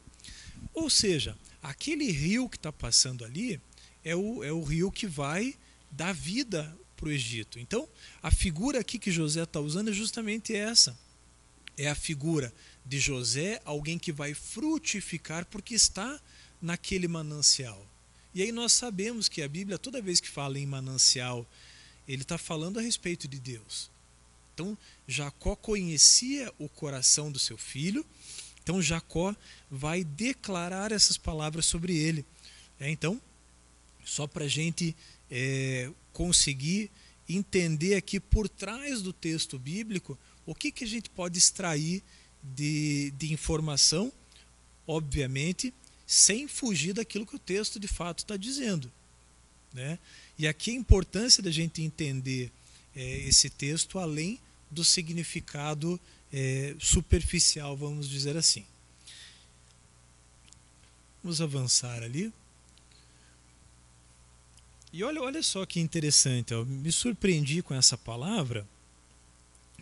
Ou 0.73 0.89
seja, 0.89 1.37
aquele 1.63 2.11
rio 2.11 2.49
que 2.49 2.57
está 2.57 2.73
passando 2.73 3.25
ali 3.25 3.61
é 4.05 4.15
o, 4.15 4.43
é 4.45 4.53
o 4.53 4.63
rio 4.63 4.91
que 4.91 5.07
vai 5.07 5.57
dar 5.91 6.13
vida 6.13 6.77
para 6.97 7.09
o 7.09 7.13
Egito. 7.13 7.59
Então, 7.59 7.89
a 8.23 8.31
figura 8.31 8.81
aqui 8.81 8.99
que 8.99 9.11
José 9.11 9.43
está 9.43 9.61
usando 9.61 9.91
é 9.91 9.93
justamente 9.93 10.55
essa. 10.55 10.97
É 11.77 11.89
a 11.89 11.95
figura 11.95 12.53
de 12.85 12.99
José, 12.99 13.61
alguém 13.65 13.99
que 13.99 14.13
vai 14.13 14.35
frutificar 14.35 15.45
porque 15.47 15.75
está 15.75 16.21
naquele 16.61 17.09
manancial. 17.09 17.85
E 18.35 18.43
aí 18.43 18.53
nós 18.53 18.73
sabemos 18.73 19.29
que 19.29 19.43
a 19.43 19.49
Bíblia, 19.49 19.79
toda 19.79 20.03
vez 20.03 20.21
que 20.21 20.29
fala 20.29 20.59
em 20.59 20.67
manancial, 20.67 21.47
ele 22.07 22.23
está 22.23 22.37
falando 22.37 22.79
a 22.79 22.83
respeito 22.83 23.27
de 23.29 23.39
Deus. 23.39 23.91
Então, 24.55 24.79
Jacó 25.07 25.57
conhecia 25.57 26.53
o 26.59 26.69
coração 26.69 27.31
do 27.31 27.39
seu 27.39 27.59
filho, 27.59 28.05
então 28.65 28.81
Jacó 28.81 29.37
vai 29.71 30.03
declarar 30.03 30.91
essas 30.91 31.19
palavras 31.19 31.67
sobre 31.67 31.95
ele. 31.97 32.25
É, 32.81 32.91
então, 32.91 33.21
só 34.05 34.27
para 34.27 34.47
a 34.47 34.49
gente 34.49 34.97
é, 35.31 35.91
conseguir 36.15 36.91
entender 37.29 37.95
aqui 37.95 38.19
por 38.19 38.49
trás 38.49 39.03
do 39.03 39.13
texto 39.13 39.59
bíblico 39.59 40.19
o 40.47 40.55
que, 40.55 40.73
que 40.73 40.85
a 40.85 40.87
gente 40.87 41.11
pode 41.11 41.39
extrair 41.39 42.03
de, 42.43 43.13
de 43.19 43.33
informação, 43.33 44.11
obviamente, 44.87 45.73
sem 46.07 46.49
fugir 46.49 46.95
daquilo 46.95 47.27
que 47.27 47.37
o 47.37 47.39
texto 47.39 47.79
de 47.79 47.89
fato 47.89 48.21
está 48.21 48.37
dizendo. 48.37 48.91
Né? 49.73 49.99
E 50.39 50.49
aqui 50.49 50.71
a 50.71 50.75
importância 50.75 51.43
da 51.43 51.51
gente 51.51 51.83
entender 51.83 52.51
é, 52.97 53.19
esse 53.29 53.51
texto 53.51 53.99
além 53.99 54.39
do 54.71 54.85
significado 54.85 56.01
é, 56.37 56.75
superficial, 56.81 57.77
vamos 57.77 58.09
dizer 58.09 58.37
assim. 58.37 58.67
Vamos 61.23 61.41
avançar 61.41 62.03
ali. 62.03 62.33
E 64.93 65.05
olha, 65.05 65.23
olha 65.23 65.43
só 65.45 65.65
que 65.65 65.79
interessante, 65.79 66.53
eu 66.53 66.67
me 66.67 66.91
surpreendi 66.91 67.63
com 67.63 67.73
essa 67.73 67.97
palavra, 67.97 68.67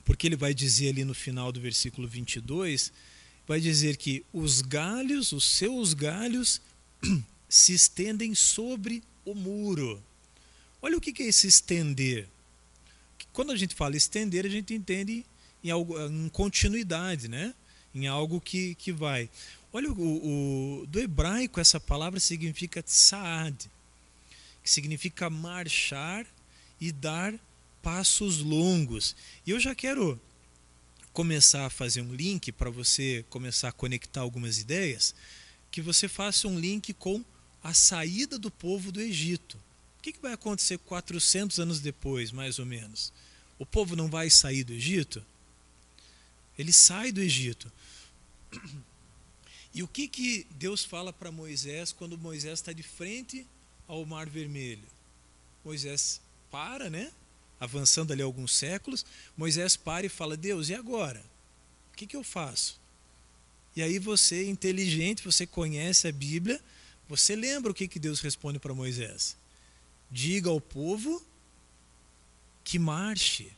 porque 0.05 0.27
ele 0.27 0.37
vai 0.37 0.53
dizer 0.53 0.91
ali 0.91 1.05
no 1.05 1.15
final 1.15 1.51
do 1.51 1.61
versículo 1.61 2.07
22 2.07 2.93
vai 3.47 3.59
dizer 3.59 3.97
que 3.97 4.25
os 4.33 4.61
galhos, 4.61 5.33
os 5.33 5.45
seus 5.45 5.95
galhos, 5.95 6.61
se 7.49 7.73
estendem 7.73 8.35
sobre 8.35 9.03
o 9.25 9.35
muro. 9.35 10.03
Olha 10.81 10.97
o 10.97 11.01
que 11.01 11.23
é 11.23 11.27
esse 11.27 11.47
estender. 11.47 12.29
Quando 13.33 13.53
a 13.53 13.57
gente 13.57 13.75
fala 13.75 13.97
estender, 13.97 14.45
a 14.47 14.49
gente 14.49 14.75
entende 14.75 15.25
em, 15.62 15.71
algo, 15.71 15.99
em 16.00 16.28
continuidade, 16.28 17.28
né? 17.28 17.54
em 17.95 18.07
algo 18.07 18.40
que, 18.40 18.75
que 18.76 18.92
vai. 18.92 19.28
Olha, 19.73 19.90
o, 19.90 20.83
o, 20.83 20.87
do 20.87 21.00
hebraico 21.00 21.61
essa 21.61 21.81
palavra 21.81 22.21
significa 22.21 22.83
tsaad, 22.83 23.71
que 24.62 24.71
significa 24.71 25.31
marchar 25.31 26.26
e 26.81 26.92
dar 26.92 27.35
passos 27.83 28.38
longos. 28.38 29.16
E 29.47 29.50
eu 29.50 29.61
já 29.61 29.75
quero 29.75 30.21
começar 31.12 31.66
a 31.66 31.71
fazer 31.71 32.00
um 32.00 32.14
link 32.14 32.52
para 32.52 32.71
você 32.71 33.25
começar 33.28 33.69
a 33.69 33.73
conectar 33.73 34.21
algumas 34.21 34.59
ideias, 34.59 35.14
que 35.71 35.81
você 35.81 36.09
faça 36.09 36.49
um 36.49 36.59
link 36.59 36.92
com 36.95 37.25
a 37.62 37.75
saída 37.75 38.38
do 38.38 38.50
povo 38.50 38.90
do 38.90 39.00
Egito. 39.00 39.57
O 39.99 40.02
que, 40.02 40.14
vai 40.21 40.33
acontecer 40.33 40.78
400 40.78 41.61
anos 41.61 41.81
depois, 41.81 42.33
mais 42.33 42.59
ou 42.59 42.66
menos? 42.66 43.12
O 43.59 43.64
povo 43.64 43.95
não 43.95 44.09
vai 44.09 44.28
sair 44.28 44.64
do 44.64 44.73
Egito? 44.73 45.25
Ele 46.59 46.73
sai 46.73 47.13
do 47.13 47.21
Egito. 47.21 47.71
E 49.75 49.83
o 49.83 49.89
que, 49.89 50.07
que 50.07 50.47
Deus 50.51 50.85
fala 50.85 51.13
para 51.13 51.33
Moisés 51.33 51.93
quando 51.93 52.19
Moisés 52.19 52.59
está 52.59 52.75
de 52.75 52.83
frente 52.83 53.47
ao 53.89 54.05
Mar 54.05 54.29
Vermelho? 54.29 54.87
Moisés 55.65 56.21
para, 56.51 56.91
né? 56.91 57.11
avançando 57.63 58.13
ali 58.13 58.21
alguns 58.21 58.53
séculos, 58.57 59.07
Moisés 59.37 59.77
para 59.77 60.05
e 60.05 60.09
fala: 60.09 60.37
Deus, 60.37 60.69
e 60.69 60.75
agora? 60.75 61.25
O 61.93 61.97
que, 61.97 62.09
que 62.09 62.17
eu 62.17 62.25
faço? 62.25 62.77
E 63.77 63.81
aí 63.81 64.01
você, 64.01 64.51
inteligente, 64.51 65.23
você 65.23 65.47
conhece 65.47 66.09
a 66.09 66.13
Bíblia, 66.13 66.61
você 67.09 67.37
lembra 67.37 67.71
o 67.71 67.75
que, 67.75 67.87
que 67.87 68.01
Deus 68.01 68.19
responde 68.19 68.59
para 68.59 68.75
Moisés? 68.75 69.37
Diga 70.11 70.51
ao 70.51 70.61
povo 70.61 71.25
que 72.65 72.81
marche. 72.81 73.53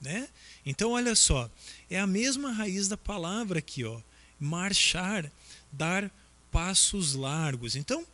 Né? 0.00 0.26
Então, 0.64 0.92
olha 0.92 1.14
só, 1.14 1.50
é 1.94 2.00
a 2.00 2.06
mesma 2.06 2.50
raiz 2.50 2.88
da 2.88 2.96
palavra 2.96 3.60
aqui, 3.60 3.84
ó, 3.84 4.00
marchar, 4.40 5.30
dar 5.70 6.10
passos 6.50 7.14
largos. 7.14 7.76
Então, 7.76 8.04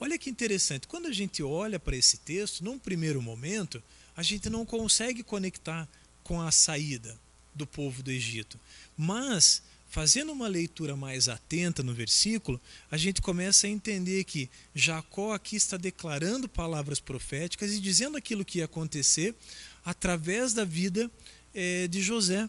olha 0.00 0.18
que 0.18 0.30
interessante, 0.30 0.88
quando 0.88 1.06
a 1.08 1.12
gente 1.12 1.42
olha 1.42 1.78
para 1.78 1.94
esse 1.94 2.16
texto, 2.16 2.64
num 2.64 2.78
primeiro 2.78 3.20
momento, 3.20 3.82
a 4.16 4.22
gente 4.22 4.48
não 4.48 4.64
consegue 4.64 5.22
conectar 5.22 5.86
com 6.24 6.40
a 6.40 6.50
saída 6.50 7.18
do 7.54 7.66
povo 7.66 8.02
do 8.02 8.10
Egito. 8.10 8.58
Mas, 8.96 9.62
fazendo 9.90 10.32
uma 10.32 10.48
leitura 10.48 10.96
mais 10.96 11.28
atenta 11.28 11.82
no 11.82 11.92
versículo, 11.92 12.58
a 12.90 12.96
gente 12.96 13.20
começa 13.20 13.66
a 13.66 13.70
entender 13.70 14.24
que 14.24 14.48
Jacó 14.74 15.34
aqui 15.34 15.56
está 15.56 15.76
declarando 15.76 16.48
palavras 16.48 16.98
proféticas 16.98 17.72
e 17.72 17.80
dizendo 17.80 18.16
aquilo 18.16 18.44
que 18.44 18.58
ia 18.58 18.64
acontecer 18.64 19.34
através 19.84 20.54
da 20.54 20.64
vida 20.64 21.10
é, 21.54 21.86
de 21.88 22.00
José. 22.00 22.48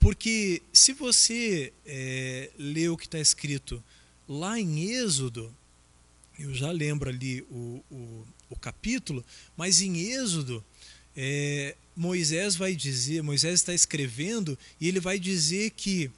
Porque 0.00 0.62
se 0.72 0.94
você 0.94 1.72
é, 1.84 2.50
lê 2.58 2.88
o 2.88 2.96
que 2.96 3.04
está 3.04 3.20
escrito 3.20 3.84
lá 4.26 4.58
em 4.58 4.90
Êxodo, 4.90 5.54
eu 6.38 6.54
já 6.54 6.72
lembro 6.72 7.10
ali 7.10 7.42
o, 7.42 7.84
o, 7.90 8.26
o 8.48 8.56
capítulo, 8.56 9.22
mas 9.54 9.82
em 9.82 9.98
Êxodo, 9.98 10.64
é, 11.14 11.76
Moisés 11.94 12.56
vai 12.56 12.74
dizer, 12.74 13.22
Moisés 13.22 13.60
está 13.60 13.74
escrevendo 13.74 14.58
e 14.80 14.88
ele 14.88 15.00
vai 15.00 15.18
dizer 15.18 15.70
que 15.72 16.10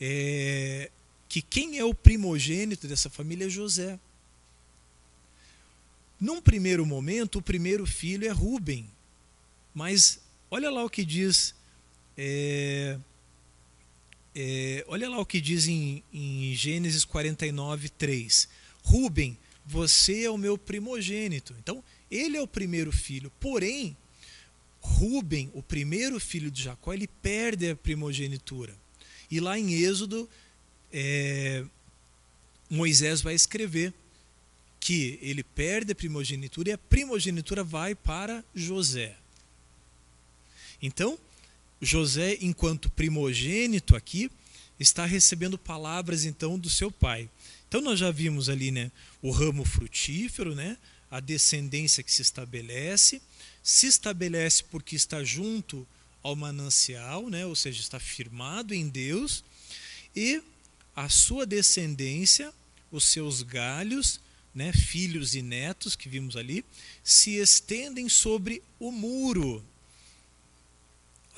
é, 0.00 0.90
que 1.28 1.42
quem 1.42 1.78
é 1.78 1.84
o 1.84 1.92
primogênito 1.92 2.86
dessa 2.86 3.10
família 3.10 3.46
é 3.46 3.50
José. 3.50 3.98
Num 6.20 6.40
primeiro 6.40 6.86
momento, 6.86 7.40
o 7.40 7.42
primeiro 7.42 7.84
filho 7.84 8.26
é 8.28 8.30
Ruben, 8.30 8.88
mas 9.74 10.20
olha 10.48 10.70
lá 10.70 10.84
o 10.84 10.90
que 10.90 11.04
diz, 11.04 11.52
é, 12.16 12.96
é, 14.34 14.84
olha 14.88 15.08
lá 15.08 15.18
o 15.18 15.26
que 15.26 15.40
diz 15.40 15.68
em, 15.68 16.02
em 16.12 16.54
Gênesis 16.54 17.04
49, 17.04 17.88
3. 17.90 18.48
Ruben, 18.82 19.38
você 19.64 20.24
é 20.24 20.30
o 20.30 20.36
meu 20.36 20.58
primogênito. 20.58 21.54
Então, 21.58 21.82
ele 22.10 22.36
é 22.36 22.42
o 22.42 22.46
primeiro 22.46 22.90
filho. 22.92 23.30
Porém, 23.40 23.96
Ruben, 24.80 25.50
o 25.54 25.62
primeiro 25.62 26.20
filho 26.20 26.50
de 26.50 26.62
Jacó, 26.62 26.92
ele 26.92 27.08
perde 27.08 27.70
a 27.70 27.76
primogenitura. 27.76 28.74
E 29.30 29.40
lá 29.40 29.58
em 29.58 29.72
Êxodo, 29.72 30.28
é, 30.92 31.64
Moisés 32.68 33.22
vai 33.22 33.34
escrever 33.34 33.92
que 34.78 35.18
ele 35.22 35.42
perde 35.42 35.92
a 35.92 35.94
primogenitura 35.94 36.68
e 36.68 36.72
a 36.72 36.78
primogenitura 36.78 37.64
vai 37.64 37.94
para 37.94 38.44
José. 38.54 39.16
Então, 40.82 41.18
José, 41.80 42.38
enquanto 42.40 42.90
primogênito 42.90 43.94
aqui, 43.94 44.30
está 44.78 45.04
recebendo 45.04 45.58
palavras 45.58 46.24
então 46.24 46.58
do 46.58 46.68
seu 46.68 46.90
pai. 46.90 47.28
Então 47.68 47.80
nós 47.80 47.98
já 47.98 48.10
vimos 48.10 48.48
ali, 48.48 48.70
né, 48.70 48.90
o 49.22 49.30
ramo 49.30 49.64
frutífero, 49.64 50.54
né, 50.54 50.76
a 51.10 51.20
descendência 51.20 52.02
que 52.02 52.12
se 52.12 52.22
estabelece, 52.22 53.20
se 53.62 53.86
estabelece 53.86 54.64
porque 54.64 54.96
está 54.96 55.22
junto 55.24 55.86
ao 56.22 56.34
manancial, 56.34 57.28
né, 57.28 57.44
ou 57.46 57.54
seja, 57.54 57.80
está 57.80 58.00
firmado 58.00 58.74
em 58.74 58.88
Deus, 58.88 59.44
e 60.14 60.42
a 60.94 61.08
sua 61.08 61.44
descendência, 61.44 62.52
os 62.90 63.04
seus 63.04 63.42
galhos, 63.42 64.20
né, 64.54 64.72
filhos 64.72 65.34
e 65.34 65.42
netos 65.42 65.96
que 65.96 66.08
vimos 66.08 66.36
ali, 66.36 66.64
se 67.02 67.32
estendem 67.32 68.08
sobre 68.08 68.62
o 68.78 68.92
muro. 68.92 69.64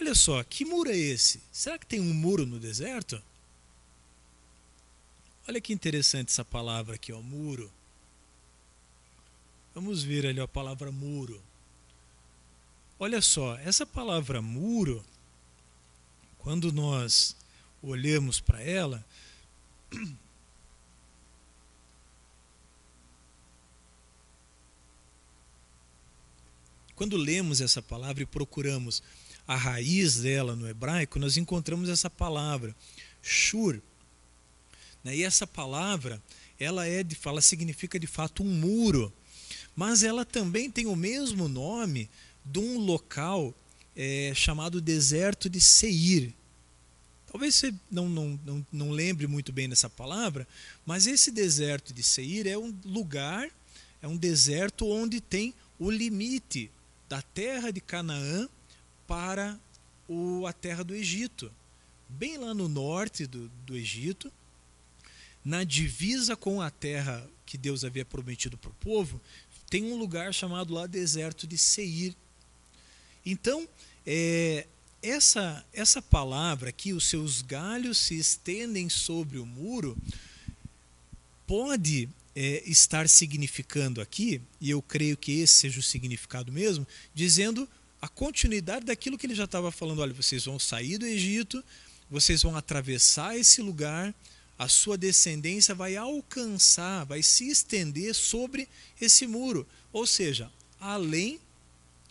Olha 0.00 0.14
só, 0.14 0.44
que 0.44 0.64
muro 0.64 0.90
é 0.90 0.96
esse? 0.96 1.42
Será 1.50 1.78
que 1.78 1.86
tem 1.86 2.00
um 2.00 2.12
muro 2.12 2.44
no 2.44 2.58
deserto? 2.60 3.22
Olha 5.48 5.60
que 5.60 5.72
interessante 5.72 6.28
essa 6.28 6.44
palavra 6.44 6.96
aqui, 6.96 7.12
ó, 7.12 7.22
muro. 7.22 7.72
Vamos 9.74 10.02
ver 10.02 10.26
ali 10.26 10.40
a 10.40 10.48
palavra 10.48 10.90
muro. 10.92 11.40
Olha 12.98 13.22
só, 13.22 13.56
essa 13.58 13.86
palavra 13.86 14.42
muro, 14.42 15.04
quando 16.38 16.72
nós 16.72 17.36
olhamos 17.82 18.40
para 18.40 18.62
ela, 18.62 19.04
quando 26.96 27.16
lemos 27.16 27.60
essa 27.60 27.80
palavra 27.82 28.22
e 28.22 28.26
procuramos 28.26 29.02
a 29.46 29.54
raiz 29.54 30.20
dela 30.20 30.56
no 30.56 30.68
hebraico, 30.68 31.18
nós 31.18 31.36
encontramos 31.36 31.88
essa 31.88 32.10
palavra, 32.10 32.74
shur. 33.22 33.80
Né? 35.04 35.16
E 35.16 35.22
essa 35.22 35.46
palavra, 35.46 36.20
ela 36.58 36.86
é 36.86 37.02
de 37.02 37.14
fala 37.14 37.40
significa 37.40 37.98
de 37.98 38.06
fato 38.06 38.42
um 38.42 38.46
muro, 38.46 39.12
mas 39.74 40.02
ela 40.02 40.24
também 40.24 40.70
tem 40.70 40.86
o 40.86 40.96
mesmo 40.96 41.48
nome 41.48 42.10
de 42.44 42.58
um 42.58 42.78
local 42.78 43.54
é, 43.94 44.32
chamado 44.34 44.80
deserto 44.80 45.48
de 45.48 45.60
Seir. 45.60 46.34
Talvez 47.30 47.54
você 47.54 47.74
não, 47.90 48.08
não, 48.08 48.40
não, 48.44 48.66
não 48.72 48.90
lembre 48.90 49.26
muito 49.26 49.52
bem 49.52 49.68
dessa 49.68 49.90
palavra, 49.90 50.46
mas 50.84 51.06
esse 51.06 51.30
deserto 51.30 51.92
de 51.92 52.02
Seir 52.02 52.46
é 52.46 52.56
um 52.56 52.74
lugar, 52.84 53.48
é 54.00 54.08
um 54.08 54.16
deserto 54.16 54.86
onde 54.88 55.20
tem 55.20 55.54
o 55.78 55.90
limite 55.90 56.70
da 57.08 57.20
terra 57.20 57.70
de 57.70 57.80
Canaã 57.80 58.48
para 59.06 59.58
o, 60.08 60.46
a 60.46 60.52
terra 60.52 60.82
do 60.82 60.94
Egito. 60.94 61.50
Bem 62.08 62.38
lá 62.38 62.54
no 62.54 62.68
norte 62.68 63.26
do, 63.26 63.48
do 63.66 63.76
Egito, 63.76 64.32
na 65.44 65.64
divisa 65.64 66.36
com 66.36 66.60
a 66.60 66.70
terra 66.70 67.28
que 67.44 67.56
Deus 67.56 67.84
havia 67.84 68.04
prometido 68.04 68.56
para 68.58 68.70
o 68.70 68.74
povo, 68.74 69.20
tem 69.70 69.84
um 69.84 69.96
lugar 69.96 70.32
chamado 70.32 70.72
lá 70.72 70.86
deserto 70.86 71.46
de 71.46 71.56
Seir. 71.56 72.14
Então, 73.24 73.68
é, 74.04 74.66
essa, 75.02 75.64
essa 75.72 76.00
palavra 76.00 76.70
aqui, 76.70 76.92
os 76.92 77.06
seus 77.06 77.42
galhos 77.42 77.98
se 77.98 78.16
estendem 78.18 78.88
sobre 78.88 79.38
o 79.38 79.46
muro, 79.46 79.96
pode 81.46 82.08
é, 82.34 82.62
estar 82.66 83.08
significando 83.08 84.00
aqui, 84.00 84.40
e 84.60 84.70
eu 84.70 84.82
creio 84.82 85.16
que 85.16 85.40
esse 85.40 85.54
seja 85.54 85.80
o 85.80 85.82
significado 85.82 86.52
mesmo, 86.52 86.86
dizendo 87.14 87.68
a 88.00 88.08
continuidade 88.08 88.86
daquilo 88.86 89.16
que 89.18 89.26
ele 89.26 89.34
já 89.34 89.44
estava 89.44 89.70
falando. 89.70 90.00
Olha, 90.00 90.12
vocês 90.12 90.44
vão 90.44 90.58
sair 90.58 90.98
do 90.98 91.06
Egito, 91.06 91.62
vocês 92.10 92.42
vão 92.42 92.56
atravessar 92.56 93.36
esse 93.36 93.60
lugar, 93.62 94.14
a 94.58 94.68
sua 94.68 94.96
descendência 94.96 95.74
vai 95.74 95.96
alcançar, 95.96 97.04
vai 97.04 97.22
se 97.22 97.48
estender 97.48 98.14
sobre 98.14 98.68
esse 99.00 99.26
muro, 99.26 99.66
ou 99.92 100.06
seja, 100.06 100.50
além 100.80 101.40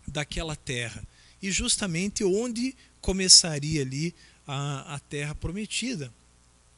daquela 0.07 0.55
terra. 0.55 1.05
E 1.41 1.51
justamente 1.51 2.23
onde 2.23 2.75
começaria 3.01 3.81
ali 3.81 4.13
a, 4.47 4.95
a 4.95 4.99
terra 4.99 5.33
prometida. 5.33 6.13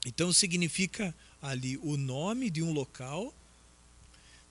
Então 0.05 0.31
significa 0.31 1.13
ali 1.41 1.77
o 1.77 1.97
nome 1.97 2.49
de 2.49 2.63
um 2.63 2.71
local 2.71 3.33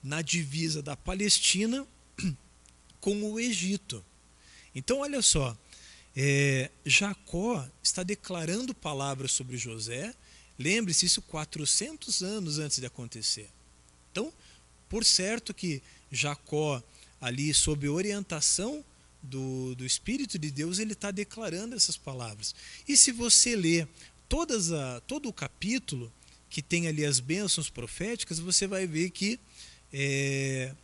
na 0.03 0.21
divisa 0.21 0.81
da 0.81 0.95
Palestina 0.95 1.85
com 3.01 3.23
o 3.23 3.39
Egito. 3.39 4.03
Então, 4.77 4.99
olha 4.99 5.23
só, 5.23 5.57
é, 6.15 6.69
Jacó 6.85 7.67
está 7.81 8.03
declarando 8.03 8.75
palavras 8.75 9.31
sobre 9.31 9.57
José. 9.57 10.13
Lembre-se, 10.57 11.07
isso 11.07 11.19
400 11.23 12.21
anos 12.21 12.59
antes 12.59 12.79
de 12.79 12.85
acontecer. 12.85 13.49
Então, 14.11 14.31
por 14.87 15.03
certo 15.03 15.51
que 15.51 15.81
Jacó, 16.11 16.81
ali 17.19 17.51
sob 17.55 17.89
orientação 17.89 18.85
do, 19.23 19.73
do 19.73 19.83
Espírito 19.83 20.37
de 20.37 20.51
Deus, 20.51 20.77
ele 20.77 20.93
está 20.93 21.09
declarando 21.09 21.75
essas 21.75 21.97
palavras. 21.97 22.53
E 22.87 22.95
se 22.95 23.11
você 23.11 23.55
ler 23.55 23.87
todas 24.29 24.71
a, 24.71 25.01
todo 25.07 25.27
o 25.27 25.33
capítulo 25.33 26.13
que 26.51 26.61
tem 26.61 26.87
ali 26.87 27.03
as 27.03 27.19
bênçãos 27.19 27.67
proféticas, 27.67 28.37
você 28.37 28.67
vai 28.67 28.85
ver 28.85 29.09
que 29.09 29.39
é, 29.91 30.75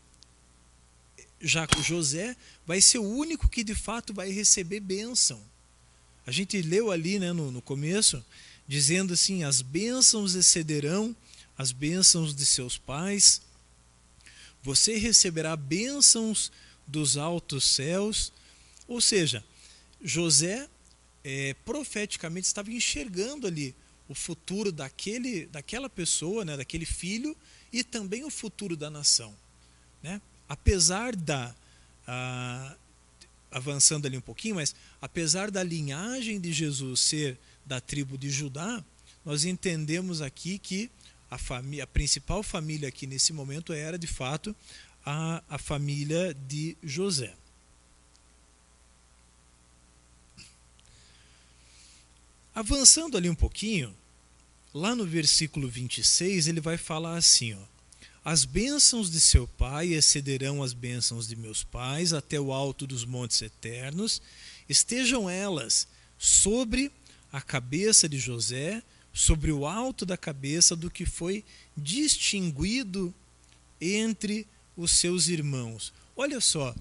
já 1.43 1.67
José 1.81 2.35
vai 2.65 2.81
ser 2.81 2.97
o 2.97 3.07
único 3.07 3.47
que 3.47 3.63
de 3.63 3.75
fato 3.75 4.13
vai 4.13 4.31
receber 4.31 4.79
bênção. 4.79 5.39
A 6.25 6.31
gente 6.31 6.59
leu 6.61 6.89
ali 6.89 7.19
né, 7.19 7.33
no, 7.33 7.51
no 7.51 7.61
começo, 7.61 8.25
dizendo 8.67 9.13
assim: 9.13 9.43
as 9.43 9.61
bênçãos 9.61 10.33
excederão 10.33 11.15
as 11.57 11.71
bênçãos 11.71 12.35
de 12.35 12.45
seus 12.45 12.77
pais, 12.77 13.41
você 14.61 14.97
receberá 14.97 15.55
bênçãos 15.55 16.51
dos 16.87 17.17
altos 17.17 17.63
céus. 17.63 18.31
Ou 18.87 18.99
seja, 18.99 19.43
José 20.01 20.67
é, 21.23 21.53
profeticamente 21.65 22.47
estava 22.47 22.71
enxergando 22.71 23.47
ali 23.47 23.75
o 24.07 24.15
futuro 24.15 24.71
daquele, 24.71 25.45
daquela 25.47 25.89
pessoa, 25.89 26.43
né, 26.43 26.57
daquele 26.57 26.85
filho, 26.85 27.35
e 27.71 27.83
também 27.83 28.23
o 28.23 28.29
futuro 28.29 28.75
da 28.75 28.89
nação. 28.89 29.35
Né? 30.01 30.21
Apesar 30.53 31.15
da. 31.15 31.53
Ah, 32.07 32.75
avançando 33.51 34.07
ali 34.07 34.17
um 34.17 34.21
pouquinho, 34.21 34.55
mas 34.55 34.75
apesar 34.99 35.51
da 35.51 35.61
linhagem 35.61 36.39
de 36.39 36.51
Jesus 36.51 36.99
ser 37.01 37.37
da 37.63 37.79
tribo 37.79 38.17
de 38.17 38.29
Judá, 38.29 38.83
nós 39.23 39.45
entendemos 39.45 40.21
aqui 40.21 40.57
que 40.57 40.89
a, 41.29 41.37
família, 41.37 41.83
a 41.83 41.87
principal 41.87 42.41
família 42.41 42.89
aqui 42.89 43.05
nesse 43.05 43.31
momento 43.31 43.71
era 43.71 43.97
de 43.97 44.07
fato 44.07 44.55
a, 45.05 45.43
a 45.47 45.57
família 45.59 46.33
de 46.47 46.75
José. 46.83 47.33
Avançando 52.55 53.17
ali 53.17 53.29
um 53.29 53.35
pouquinho, 53.35 53.95
lá 54.73 54.95
no 54.95 55.05
versículo 55.05 55.67
26, 55.67 56.47
ele 56.47 56.59
vai 56.59 56.77
falar 56.77 57.17
assim: 57.17 57.53
ó, 57.53 57.72
as 58.23 58.45
bênçãos 58.45 59.11
de 59.11 59.19
seu 59.19 59.47
pai 59.47 59.93
excederão 59.93 60.63
as 60.63 60.73
bênçãos 60.73 61.27
de 61.27 61.35
meus 61.35 61.63
pais 61.63 62.13
até 62.13 62.39
o 62.39 62.53
alto 62.53 62.87
dos 62.87 63.03
montes 63.03 63.41
eternos, 63.41 64.21
estejam 64.69 65.29
elas 65.29 65.87
sobre 66.17 66.91
a 67.31 67.41
cabeça 67.41 68.07
de 68.07 68.17
José, 68.17 68.81
sobre 69.11 69.51
o 69.51 69.65
alto 69.65 70.05
da 70.05 70.15
cabeça 70.15 70.75
do 70.75 70.89
que 70.89 71.05
foi 71.05 71.43
distinguido 71.75 73.13
entre 73.81 74.47
os 74.77 74.91
seus 74.91 75.27
irmãos. 75.27 75.93
Olha 76.15 76.39
só, 76.39 76.73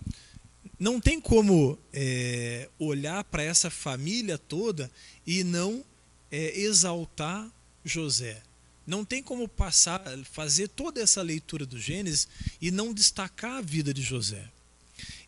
não 0.78 1.00
tem 1.00 1.20
como 1.20 1.76
é, 1.92 2.68
olhar 2.78 3.24
para 3.24 3.42
essa 3.42 3.68
família 3.68 4.38
toda 4.38 4.90
e 5.26 5.42
não 5.42 5.84
é, 6.30 6.58
exaltar 6.60 7.50
José. 7.84 8.40
Não 8.86 9.04
tem 9.04 9.22
como 9.22 9.46
passar, 9.46 10.02
fazer 10.24 10.68
toda 10.68 11.00
essa 11.00 11.22
leitura 11.22 11.64
do 11.64 11.78
Gênesis 11.78 12.26
e 12.60 12.70
não 12.70 12.92
destacar 12.92 13.58
a 13.58 13.62
vida 13.62 13.94
de 13.94 14.02
José. 14.02 14.48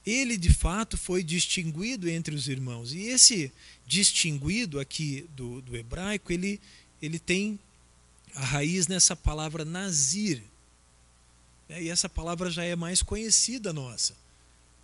Ele, 0.04 0.36
de 0.36 0.52
fato, 0.52 0.98
foi 0.98 1.22
distinguido 1.22 2.08
entre 2.08 2.34
os 2.34 2.48
irmãos. 2.48 2.92
E 2.92 3.02
esse 3.02 3.50
distinguido 3.86 4.80
aqui 4.80 5.26
do, 5.34 5.62
do 5.62 5.76
hebraico, 5.76 6.32
ele, 6.32 6.60
ele 7.00 7.18
tem 7.18 7.58
a 8.34 8.44
raiz 8.44 8.86
nessa 8.86 9.14
palavra 9.16 9.64
nazir. 9.64 10.42
E 11.70 11.88
essa 11.88 12.08
palavra 12.08 12.50
já 12.50 12.64
é 12.64 12.76
mais 12.76 13.02
conhecida 13.02 13.72
nossa. 13.72 14.14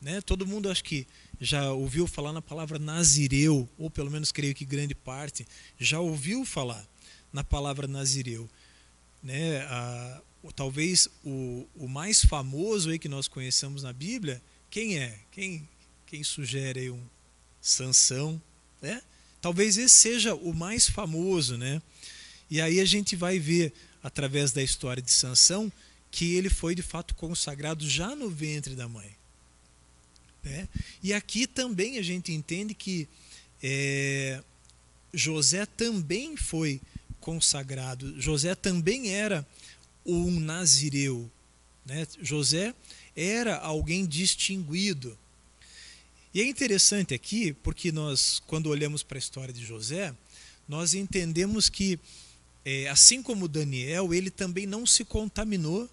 Né? 0.01 0.21
Todo 0.23 0.47
mundo 0.47 0.71
acho 0.71 0.83
que 0.83 1.07
já 1.41 1.73
ouviu 1.73 2.07
falar 2.07 2.33
na 2.33 2.41
palavra 2.41 2.79
nazireu, 2.79 3.69
ou 3.77 3.91
pelo 3.91 4.11
menos 4.11 4.33
creio 4.33 4.55
que 4.55 4.65
grande 4.65 4.95
parte 4.95 5.47
já 5.79 6.01
ouviu 6.01 6.45
falar 6.47 6.87
na 7.33 7.45
palavra 7.45 7.87
nazireu. 7.87 8.49
Né? 9.23 9.61
Ah, 9.63 10.21
talvez 10.55 11.09
o, 11.25 11.67
o 11.77 11.89
mais 11.89 12.25
famoso 12.25 12.91
aí 12.91 12.99
que 12.99 13.09
nós 13.09 13.29
conheçamos 13.29 13.83
na 13.83 13.93
Bíblia, 13.93 14.41
quem 14.71 14.99
é? 14.99 15.19
Quem, 15.31 15.69
quem 16.07 16.23
sugere 16.25 16.81
aí 16.81 16.91
um 16.91 17.03
Sansão? 17.61 18.41
Né? 18.81 19.03
Talvez 19.41 19.77
esse 19.77 19.95
seja 19.95 20.35
o 20.35 20.55
mais 20.55 20.89
famoso, 20.89 21.57
né? 21.57 21.81
E 22.51 22.61
aí 22.61 22.81
a 22.81 22.85
gente 22.85 23.15
vai 23.15 23.39
ver 23.39 23.73
através 24.03 24.53
da 24.53 24.63
história 24.63 25.03
de 25.03 25.11
Sansão 25.11 25.73
que 26.11 26.35
ele 26.35 26.51
foi 26.51 26.75
de 26.75 26.83
fato 26.83 27.15
consagrado 27.15 27.89
já 27.89 28.17
no 28.17 28.29
ventre 28.29 28.75
da 28.75 28.89
mãe. 28.89 29.11
Né? 30.43 30.69
E 31.03 31.13
aqui 31.13 31.47
também 31.47 31.99
a 31.99 32.03
gente 32.03 32.33
entende 32.33 32.75
que 32.75 33.09
é, 33.63 34.43
José 35.13 35.67
também 35.67 36.37
foi 36.37 36.81
consagrado. 37.21 38.21
José 38.21 38.55
também 38.55 39.11
era 39.11 39.47
um 40.05 40.41
nazireu. 40.41 41.31
Né? 41.85 42.07
José 42.21 42.75
era 43.15 43.57
alguém 43.59 44.07
distinguido. 44.07 45.17
E 46.33 46.41
é 46.41 46.47
interessante 46.47 47.13
aqui, 47.13 47.53
porque 47.53 47.91
nós, 47.91 48.41
quando 48.47 48.69
olhamos 48.69 49.03
para 49.03 49.19
a 49.19 49.21
história 49.21 49.53
de 49.53 49.65
José, 49.65 50.15
nós 50.69 50.95
entendemos 50.95 51.69
que, 51.69 51.99
é, 52.65 52.89
assim 52.89 53.23
como 53.23 53.49
Daniel, 53.49 54.15
ele 54.15 54.31
também 54.31 54.67
não 54.67 54.87
se 54.87 55.05
contaminou 55.05 55.91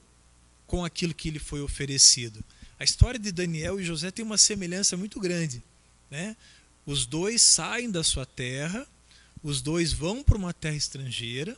com 0.67 0.85
aquilo 0.85 1.13
que 1.13 1.31
lhe 1.31 1.39
foi 1.39 1.61
oferecido. 1.61 2.43
A 2.79 2.83
história 2.83 3.19
de 3.19 3.31
Daniel 3.31 3.79
e 3.79 3.83
José 3.83 4.11
tem 4.11 4.23
uma 4.23 4.37
semelhança 4.37 4.95
muito 4.95 5.19
grande. 5.19 5.63
Né? 6.11 6.37
Os 6.85 7.07
dois 7.07 7.41
saem 7.41 7.89
da 7.89 8.03
sua 8.03 8.25
terra, 8.25 8.87
os 9.47 9.61
dois 9.61 9.93
vão 9.93 10.21
para 10.21 10.37
uma 10.37 10.53
terra 10.53 10.75
estrangeira, 10.75 11.57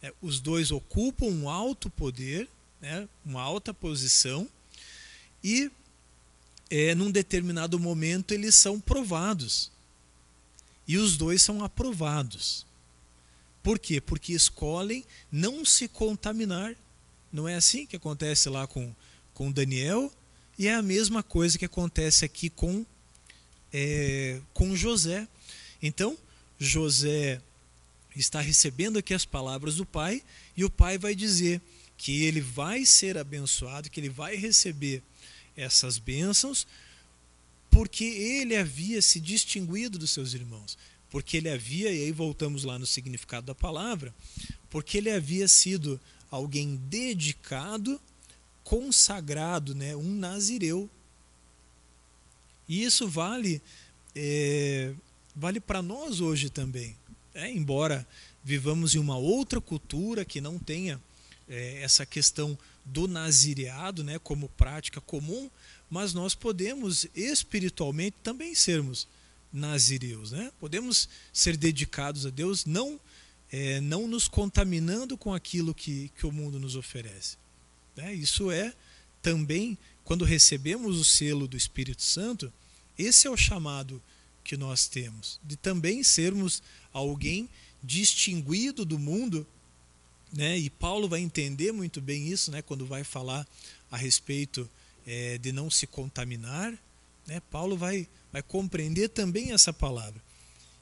né? 0.00 0.12
os 0.22 0.38
dois 0.38 0.70
ocupam 0.70 1.26
um 1.26 1.50
alto 1.50 1.90
poder, 1.90 2.48
né? 2.80 3.08
uma 3.24 3.42
alta 3.42 3.74
posição, 3.74 4.48
e 5.42 5.68
é, 6.70 6.94
num 6.94 7.10
determinado 7.10 7.76
momento 7.76 8.30
eles 8.30 8.54
são 8.54 8.78
provados. 8.78 9.72
E 10.86 10.96
os 10.96 11.16
dois 11.16 11.42
são 11.42 11.64
aprovados. 11.64 12.64
Por 13.64 13.80
quê? 13.80 14.00
Porque 14.00 14.32
escolhem 14.32 15.04
não 15.32 15.64
se 15.64 15.88
contaminar. 15.88 16.76
Não 17.32 17.48
é 17.48 17.56
assim 17.56 17.84
que 17.84 17.96
acontece 17.96 18.48
lá 18.48 18.68
com, 18.68 18.94
com 19.32 19.50
Daniel 19.50 20.12
e 20.56 20.68
é 20.68 20.74
a 20.74 20.82
mesma 20.82 21.20
coisa 21.20 21.58
que 21.58 21.64
acontece 21.64 22.24
aqui 22.24 22.48
com, 22.48 22.86
é, 23.72 24.40
com 24.52 24.76
José. 24.76 25.26
Então, 25.82 26.16
José 26.58 27.40
está 28.14 28.40
recebendo 28.40 28.98
aqui 28.98 29.12
as 29.12 29.24
palavras 29.24 29.76
do 29.76 29.84
pai 29.84 30.22
e 30.56 30.64
o 30.64 30.70
pai 30.70 30.98
vai 30.98 31.14
dizer 31.14 31.60
que 31.96 32.22
ele 32.24 32.40
vai 32.40 32.84
ser 32.84 33.18
abençoado, 33.18 33.90
que 33.90 34.00
ele 34.00 34.08
vai 34.08 34.36
receber 34.36 35.02
essas 35.56 35.98
bênçãos, 35.98 36.66
porque 37.70 38.04
ele 38.04 38.56
havia 38.56 39.00
se 39.02 39.20
distinguido 39.20 39.98
dos 39.98 40.10
seus 40.10 40.34
irmãos. 40.34 40.76
Porque 41.10 41.36
ele 41.36 41.48
havia, 41.48 41.92
e 41.92 42.04
aí 42.04 42.12
voltamos 42.12 42.64
lá 42.64 42.78
no 42.78 42.86
significado 42.86 43.46
da 43.46 43.54
palavra, 43.54 44.14
porque 44.68 44.98
ele 44.98 45.10
havia 45.10 45.46
sido 45.46 46.00
alguém 46.30 46.76
dedicado 46.88 48.00
consagrado, 48.64 49.74
né, 49.74 49.94
um 49.94 50.16
nazireu. 50.16 50.90
E 52.68 52.82
isso 52.82 53.06
vale 53.06 53.62
é, 54.16 54.94
vale 55.34 55.60
para 55.60 55.82
nós 55.82 56.20
hoje 56.20 56.50
também. 56.50 56.96
É, 57.34 57.50
embora 57.50 58.06
vivamos 58.44 58.94
em 58.94 58.98
uma 58.98 59.16
outra 59.16 59.60
cultura 59.60 60.24
que 60.24 60.40
não 60.40 60.58
tenha 60.58 61.00
é, 61.48 61.82
essa 61.82 62.06
questão 62.06 62.56
do 62.84 63.08
nazireado 63.08 64.04
né, 64.04 64.18
como 64.18 64.48
prática 64.50 65.00
comum, 65.00 65.50
mas 65.90 66.12
nós 66.12 66.34
podemos 66.34 67.06
espiritualmente 67.14 68.16
também 68.22 68.54
sermos 68.54 69.08
nazireus. 69.52 70.32
Né? 70.32 70.52
Podemos 70.60 71.08
ser 71.32 71.56
dedicados 71.56 72.26
a 72.26 72.30
Deus, 72.30 72.64
não, 72.64 73.00
é, 73.50 73.80
não 73.80 74.06
nos 74.06 74.28
contaminando 74.28 75.16
com 75.16 75.32
aquilo 75.32 75.74
que, 75.74 76.10
que 76.16 76.26
o 76.26 76.32
mundo 76.32 76.58
nos 76.58 76.76
oferece. 76.76 77.36
Né? 77.96 78.14
Isso 78.14 78.50
é 78.50 78.74
também, 79.22 79.78
quando 80.04 80.24
recebemos 80.24 80.98
o 80.98 81.04
selo 81.04 81.48
do 81.48 81.56
Espírito 81.56 82.02
Santo, 82.02 82.52
esse 82.98 83.26
é 83.26 83.30
o 83.30 83.36
chamado 83.36 84.02
que 84.44 84.56
nós 84.56 84.86
temos, 84.86 85.40
de 85.42 85.56
também 85.56 86.04
sermos 86.04 86.62
alguém 86.92 87.48
distinguido 87.82 88.84
do 88.84 88.98
mundo. 88.98 89.46
Né? 90.32 90.58
E 90.58 90.70
Paulo 90.70 91.08
vai 91.08 91.20
entender 91.20 91.72
muito 91.72 92.00
bem 92.00 92.28
isso 92.28 92.50
né? 92.50 92.60
quando 92.62 92.86
vai 92.86 93.02
falar 93.02 93.46
a 93.90 93.96
respeito 93.96 94.68
é, 95.06 95.38
de 95.38 95.50
não 95.50 95.70
se 95.70 95.86
contaminar. 95.86 96.72
Né? 97.26 97.40
Paulo 97.50 97.76
vai, 97.76 98.06
vai 98.32 98.42
compreender 98.42 99.08
também 99.08 99.52
essa 99.52 99.72
palavra. 99.72 100.22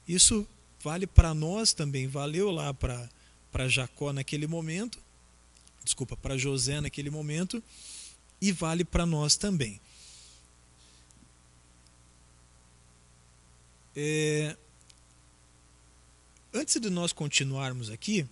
Isso 0.07 0.45
vale 0.83 1.07
para 1.07 1.33
nós 1.33 1.71
também, 1.71 2.07
valeu 2.07 2.51
lá 2.51 2.73
para 2.73 3.69
Jacó 3.69 4.11
naquele 4.11 4.47
momento, 4.47 4.99
desculpa, 5.83 6.17
para 6.17 6.37
José 6.37 6.81
naquele 6.81 7.09
momento 7.09 7.63
e 8.41 8.51
vale 8.51 8.83
para 8.83 9.05
nós 9.05 9.37
também. 9.37 9.79
É, 13.95 14.55
antes 16.53 16.79
de 16.79 16.89
nós 16.89 17.13
continuarmos 17.13 17.89
aqui, 17.89 18.25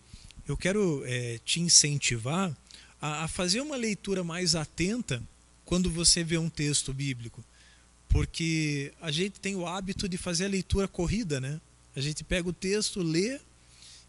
eu 0.47 0.58
quero 0.58 1.04
é, 1.06 1.39
te 1.45 1.60
incentivar 1.60 2.56
a, 3.00 3.26
a 3.26 3.28
fazer 3.28 3.62
uma 3.62 3.76
leitura 3.76 4.24
mais 4.24 4.56
atenta 4.56 5.21
quando 5.65 5.89
você 5.89 6.24
vê 6.24 6.38
um 6.38 6.50
texto 6.50 6.93
bíblico, 6.93 7.43
porque 8.10 8.91
a 9.00 9.12
gente 9.12 9.39
tem 9.39 9.56
o 9.56 9.65
hábito 9.65 10.10
de 10.10 10.17
fazer 10.17 10.45
a 10.45 10.50
leitura 10.50 10.88
corrida, 10.88 11.39
né? 11.39 11.62
A 11.95 12.02
gente 12.02 12.24
pega 12.24 12.50
o 12.50 12.54
texto, 12.54 13.02
lê 13.02 13.39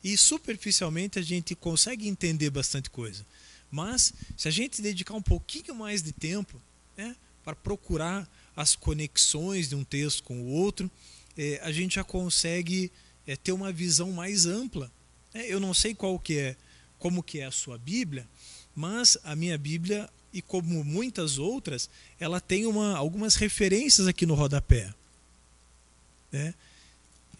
e 0.02 0.16
superficialmente 0.16 1.18
a 1.18 1.22
gente 1.22 1.54
consegue 1.54 2.08
entender 2.08 2.50
bastante 2.50 2.90
coisa. 2.90 3.24
Mas 3.70 4.12
se 4.36 4.48
a 4.48 4.50
gente 4.50 4.82
dedicar 4.82 5.14
um 5.14 5.22
pouquinho 5.22 5.74
mais 5.74 6.02
de 6.02 6.12
tempo 6.12 6.60
né, 6.96 7.14
para 7.44 7.54
procurar 7.54 8.28
as 8.56 8.74
conexões 8.74 9.68
de 9.68 9.74
um 9.74 9.84
texto 9.84 10.22
com 10.24 10.40
o 10.42 10.46
outro, 10.48 10.90
é, 11.36 11.60
a 11.62 11.72
gente 11.72 11.96
já 11.96 12.04
consegue 12.04 12.90
é, 13.26 13.36
ter 13.36 13.52
uma 13.52 13.72
visão 13.72 14.12
mais 14.12 14.46
ampla. 14.46 14.90
É, 15.34 15.52
eu 15.52 15.58
não 15.58 15.72
sei 15.72 15.94
qual 15.94 16.18
que 16.18 16.38
é, 16.38 16.56
como 16.98 17.22
que 17.22 17.40
é 17.40 17.46
a 17.46 17.50
sua 17.50 17.78
Bíblia, 17.78 18.28
mas 18.74 19.18
a 19.24 19.34
minha 19.34 19.56
Bíblia 19.58 20.08
e 20.32 20.40
como 20.40 20.82
muitas 20.82 21.38
outras, 21.38 21.90
ela 22.18 22.40
tem 22.40 22.66
uma, 22.66 22.96
algumas 22.96 23.34
referências 23.34 24.06
aqui 24.06 24.24
no 24.24 24.34
rodapé. 24.34 24.94
Né? 26.30 26.54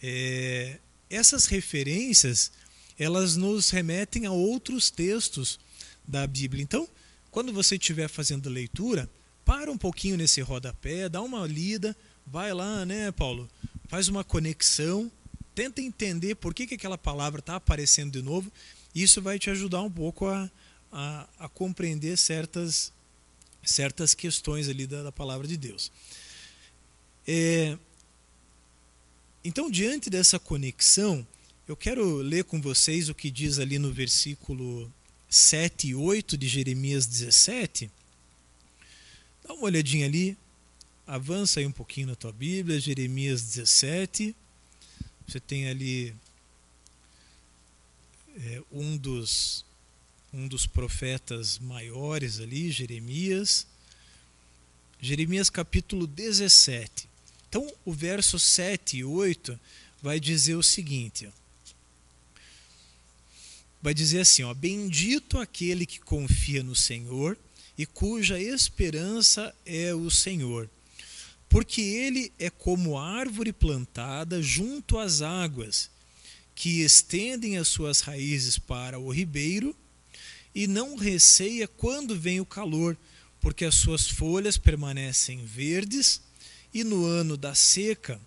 É, 0.02 0.78
essas 1.08 1.46
referências 1.46 2.52
elas 2.98 3.36
nos 3.36 3.70
remetem 3.70 4.26
a 4.26 4.32
outros 4.32 4.90
textos 4.90 5.58
da 6.06 6.26
Bíblia. 6.26 6.62
Então, 6.62 6.86
quando 7.30 7.52
você 7.52 7.76
estiver 7.76 8.08
fazendo 8.08 8.48
leitura, 8.48 9.08
para 9.44 9.70
um 9.70 9.78
pouquinho 9.78 10.16
nesse 10.16 10.40
rodapé, 10.40 11.08
dá 11.08 11.20
uma 11.22 11.46
lida, 11.46 11.96
vai 12.26 12.52
lá, 12.52 12.84
né, 12.84 13.10
Paulo? 13.10 13.48
Faz 13.92 14.08
uma 14.08 14.24
conexão, 14.24 15.12
tenta 15.54 15.82
entender 15.82 16.36
por 16.36 16.54
que, 16.54 16.66
que 16.66 16.76
aquela 16.76 16.96
palavra 16.96 17.40
está 17.40 17.56
aparecendo 17.56 18.10
de 18.10 18.22
novo. 18.22 18.50
Isso 18.94 19.20
vai 19.20 19.38
te 19.38 19.50
ajudar 19.50 19.82
um 19.82 19.90
pouco 19.90 20.24
a, 20.28 20.50
a, 20.90 21.28
a 21.40 21.46
compreender 21.50 22.16
certas, 22.16 22.90
certas 23.62 24.14
questões 24.14 24.66
ali 24.66 24.86
da, 24.86 25.02
da 25.02 25.12
palavra 25.12 25.46
de 25.46 25.58
Deus. 25.58 25.92
É, 27.28 27.76
então, 29.44 29.70
diante 29.70 30.08
dessa 30.08 30.38
conexão, 30.38 31.26
Eu 31.68 31.76
quero 31.76 32.16
ler 32.16 32.44
com 32.44 32.60
vocês 32.60 33.08
o 33.08 33.14
que 33.14 33.30
diz 33.30 33.58
ali 33.58 33.78
no 33.78 33.92
versículo 33.92 34.92
7 35.30 35.88
e 35.88 35.94
8 35.94 36.36
de 36.36 36.48
Jeremias 36.48 37.06
17. 37.06 37.88
Dá 39.46 39.54
uma 39.54 39.64
olhadinha 39.64 40.06
ali, 40.06 40.36
avança 41.06 41.60
aí 41.60 41.66
um 41.66 41.72
pouquinho 41.72 42.08
na 42.08 42.14
tua 42.14 42.32
Bíblia, 42.32 42.80
Jeremias 42.80 43.42
17. 43.42 44.34
Você 45.26 45.40
tem 45.40 45.68
ali 45.68 46.14
é, 48.36 48.62
um, 48.70 48.96
dos, 48.96 49.64
um 50.32 50.46
dos 50.48 50.66
profetas 50.66 51.58
maiores 51.58 52.40
ali, 52.40 52.70
Jeremias. 52.70 53.66
Jeremias 55.00 55.50
capítulo 55.50 56.06
17. 56.06 57.08
Então, 57.48 57.70
o 57.84 57.92
verso 57.92 58.38
7 58.38 58.98
e 58.98 59.04
8 59.04 59.58
vai 60.00 60.18
dizer 60.18 60.54
o 60.54 60.62
seguinte: 60.62 61.28
vai 63.82 63.92
dizer 63.92 64.20
assim, 64.20 64.42
ó, 64.44 64.54
bendito 64.54 65.38
aquele 65.38 65.84
que 65.84 65.98
confia 65.98 66.62
no 66.62 66.76
Senhor 66.76 67.36
e 67.76 67.84
cuja 67.84 68.40
esperança 68.40 69.54
é 69.66 69.92
o 69.92 70.08
Senhor. 70.08 70.70
Porque 71.52 71.82
ele 71.82 72.32
é 72.38 72.48
como 72.48 72.98
árvore 72.98 73.52
plantada 73.52 74.40
junto 74.42 74.98
às 74.98 75.20
águas, 75.20 75.90
que 76.54 76.80
estendem 76.80 77.58
as 77.58 77.68
suas 77.68 78.00
raízes 78.00 78.58
para 78.58 78.98
o 78.98 79.12
ribeiro 79.12 79.76
e 80.54 80.66
não 80.66 80.96
receia 80.96 81.68
quando 81.68 82.18
vem 82.18 82.40
o 82.40 82.46
calor, 82.46 82.96
porque 83.38 83.66
as 83.66 83.74
suas 83.74 84.08
folhas 84.08 84.56
permanecem 84.56 85.44
verdes 85.44 86.22
e 86.72 86.82
no 86.82 87.04
ano 87.04 87.36
da 87.36 87.54
seca 87.54 88.18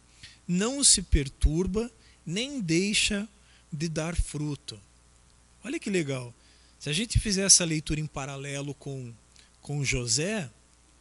não 0.47 0.83
se 0.83 1.01
perturba 1.01 1.89
nem 2.23 2.61
deixa 2.61 3.27
de 3.73 3.89
dar 3.89 4.15
fruto. 4.15 4.79
Olha 5.63 5.79
que 5.79 5.89
legal. 5.89 6.31
Se 6.77 6.91
a 6.91 6.93
gente 6.93 7.19
fizer 7.19 7.47
essa 7.47 7.65
leitura 7.65 7.99
em 7.99 8.05
paralelo 8.05 8.75
com, 8.75 9.11
com 9.63 9.83
José, 9.83 10.47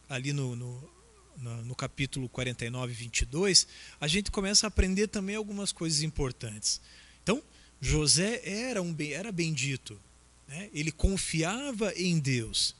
ali 0.09 0.33
no, 0.33 0.55
no, 0.55 0.94
no, 1.37 1.75
capítulo 1.75 2.29
49, 2.29 2.93
22, 2.93 3.67
a 3.99 4.07
gente 4.07 4.31
começa 4.31 4.65
a 4.65 4.69
aprender 4.69 5.07
também 5.07 5.35
algumas 5.35 5.71
coisas 5.71 6.01
importantes. 6.01 6.81
Então, 7.23 7.41
José 7.81 8.41
era, 8.43 8.81
um, 8.81 8.95
era 9.11 9.31
bendito, 9.31 9.99
né? 10.47 10.69
ele 10.73 10.91
confiava 10.91 11.93
em 11.95 12.19
Deus. 12.19 12.75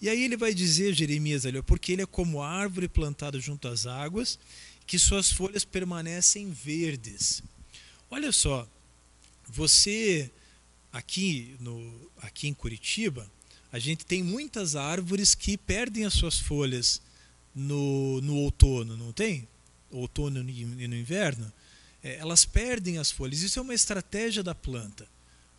E 0.00 0.08
aí 0.08 0.24
ele 0.24 0.36
vai 0.36 0.54
dizer, 0.54 0.94
Jeremias, 0.94 1.44
ali, 1.44 1.62
porque 1.62 1.92
ele 1.92 2.02
é 2.02 2.06
como 2.06 2.42
árvore 2.42 2.88
plantada 2.88 3.38
junto 3.38 3.68
às 3.68 3.86
águas, 3.86 4.38
que 4.86 4.98
suas 4.98 5.30
folhas 5.30 5.64
permanecem 5.64 6.50
verdes. 6.50 7.42
Olha 8.10 8.32
só, 8.32 8.66
você 9.46 10.30
aqui, 10.92 11.54
no, 11.60 12.10
aqui 12.22 12.48
em 12.48 12.54
Curitiba, 12.54 13.30
a 13.70 13.78
gente 13.78 14.04
tem 14.04 14.22
muitas 14.22 14.74
árvores 14.74 15.34
que 15.34 15.56
perdem 15.56 16.04
as 16.04 16.14
suas 16.14 16.38
folhas 16.38 17.00
no, 17.54 18.20
no 18.20 18.36
outono, 18.36 18.96
não 18.96 19.12
tem? 19.12 19.46
Outono 19.90 20.38
e 20.48 20.86
no 20.86 20.96
inverno. 20.96 21.52
É, 22.02 22.16
elas 22.16 22.44
perdem 22.44 22.98
as 22.98 23.10
folhas. 23.10 23.42
Isso 23.42 23.58
é 23.58 23.62
uma 23.62 23.74
estratégia 23.74 24.42
da 24.42 24.54
planta. 24.54 25.06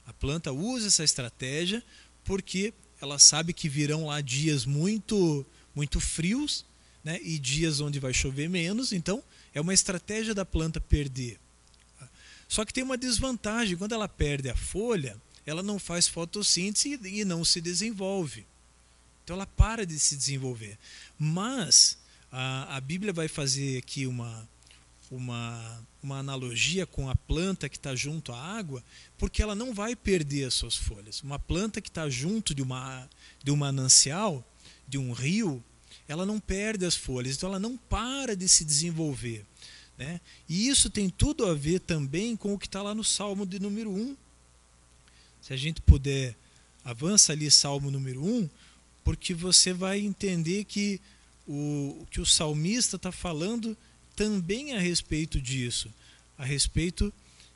A 0.05 0.13
planta 0.13 0.51
usa 0.51 0.87
essa 0.87 1.03
estratégia 1.03 1.83
porque 2.23 2.73
ela 3.01 3.19
sabe 3.19 3.53
que 3.53 3.69
virão 3.69 4.05
lá 4.05 4.21
dias 4.21 4.65
muito, 4.65 5.45
muito 5.75 5.99
frios 5.99 6.65
né, 7.03 7.19
e 7.21 7.37
dias 7.39 7.79
onde 7.79 7.99
vai 7.99 8.13
chover 8.13 8.49
menos. 8.49 8.91
Então, 8.91 9.23
é 9.53 9.61
uma 9.61 9.73
estratégia 9.73 10.33
da 10.33 10.45
planta 10.45 10.79
perder. 10.79 11.39
Só 12.47 12.65
que 12.65 12.73
tem 12.73 12.83
uma 12.83 12.97
desvantagem: 12.97 13.77
quando 13.77 13.93
ela 13.93 14.07
perde 14.07 14.49
a 14.49 14.55
folha, 14.55 15.17
ela 15.45 15.63
não 15.63 15.79
faz 15.79 16.07
fotossíntese 16.07 16.99
e 17.03 17.25
não 17.25 17.43
se 17.43 17.61
desenvolve. 17.61 18.45
Então, 19.31 19.37
ela 19.37 19.47
para 19.47 19.85
de 19.85 19.97
se 19.97 20.17
desenvolver. 20.17 20.77
Mas 21.17 21.97
a, 22.29 22.75
a 22.75 22.81
Bíblia 22.81 23.13
vai 23.13 23.29
fazer 23.29 23.77
aqui 23.77 24.05
uma, 24.05 24.45
uma, 25.09 25.87
uma 26.03 26.17
analogia 26.17 26.85
com 26.85 27.09
a 27.09 27.15
planta 27.15 27.69
que 27.69 27.77
está 27.77 27.95
junto 27.95 28.33
à 28.33 28.37
água, 28.37 28.83
porque 29.17 29.41
ela 29.41 29.55
não 29.55 29.73
vai 29.73 29.95
perder 29.95 30.47
as 30.47 30.53
suas 30.53 30.75
folhas. 30.75 31.21
Uma 31.21 31.39
planta 31.39 31.79
que 31.79 31.87
está 31.87 32.09
junto 32.09 32.53
de, 32.53 32.61
uma, 32.61 33.09
de 33.41 33.51
um 33.51 33.55
manancial, 33.55 34.45
de 34.85 34.97
um 34.97 35.13
rio, 35.13 35.63
ela 36.09 36.25
não 36.25 36.37
perde 36.37 36.85
as 36.85 36.97
folhas, 36.97 37.37
então 37.37 37.47
ela 37.47 37.59
não 37.59 37.77
para 37.77 38.35
de 38.35 38.49
se 38.49 38.65
desenvolver. 38.65 39.45
Né? 39.97 40.19
E 40.49 40.67
isso 40.67 40.89
tem 40.89 41.09
tudo 41.09 41.45
a 41.45 41.53
ver 41.53 41.79
também 41.79 42.35
com 42.35 42.53
o 42.53 42.59
que 42.59 42.67
está 42.67 42.81
lá 42.81 42.93
no 42.93 43.03
Salmo 43.03 43.45
de 43.45 43.61
número 43.61 43.91
1. 43.91 44.17
Se 45.41 45.53
a 45.53 45.57
gente 45.57 45.81
puder, 45.81 46.35
avança 46.83 47.31
ali 47.31 47.49
Salmo 47.49 47.89
número 47.89 48.23
1, 48.23 48.49
porque 49.11 49.33
você 49.33 49.73
vai 49.73 49.99
entender 49.99 50.63
que 50.63 50.97
o, 51.45 52.07
que 52.09 52.21
o 52.21 52.25
salmista 52.25 52.95
está 52.95 53.11
falando 53.11 53.77
também 54.15 54.71
a 54.71 54.79
respeito 54.79 55.41
disso, 55.41 55.93
a 56.37 56.45
respeito 56.45 57.13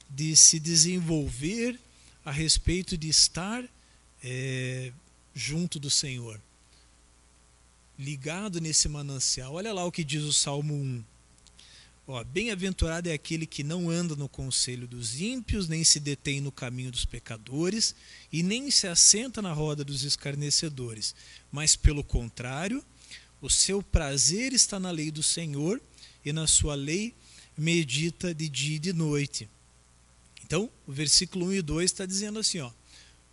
de 0.10 0.36
se 0.36 0.60
desenvolver, 0.60 1.80
a 2.26 2.32
respeito 2.32 2.98
de 2.98 3.08
estar 3.08 3.64
é, 4.22 4.92
junto 5.34 5.80
do 5.80 5.90
Senhor, 5.90 6.42
ligado 7.98 8.60
nesse 8.60 8.90
manancial. 8.90 9.54
Olha 9.54 9.72
lá 9.72 9.86
o 9.86 9.92
que 9.94 10.04
diz 10.04 10.24
o 10.24 10.34
Salmo 10.34 10.74
1. 10.74 11.04
Bem-aventurado 12.28 13.10
é 13.10 13.14
aquele 13.14 13.48
que 13.48 13.64
não 13.64 13.90
anda 13.90 14.16
no 14.16 14.30
conselho 14.30 14.88
dos 14.88 15.20
ímpios, 15.20 15.68
nem 15.68 15.84
se 15.84 16.00
detém 16.00 16.40
no 16.40 16.52
caminho 16.52 16.92
dos 16.92 17.04
pecadores, 17.04 17.96
e 18.32 18.44
nem 18.44 18.70
se 18.70 18.88
assenta 18.88 19.42
na 19.42 19.52
roda 19.52 19.84
dos 19.84 20.04
escarnecedores, 20.04 21.16
mas, 21.52 21.76
pelo 21.76 22.04
contrário, 22.04 22.86
o 23.42 23.50
seu 23.50 23.82
prazer 23.82 24.54
está 24.54 24.80
na 24.80 24.92
lei 24.92 25.10
do 25.10 25.24
Senhor, 25.24 25.82
e 26.24 26.34
na 26.34 26.48
sua 26.48 26.76
lei 26.76 27.14
medita 27.58 28.34
de 28.34 28.50
dia 28.50 28.76
e 28.76 28.80
de 28.80 28.94
noite. 28.94 29.48
Então, 30.44 30.70
o 30.86 30.92
versículo 30.92 31.48
1 31.48 31.54
e 31.54 31.62
2 31.62 31.92
está 31.92 32.06
dizendo 32.06 32.40
assim: 32.40 32.60
ó, 32.60 32.72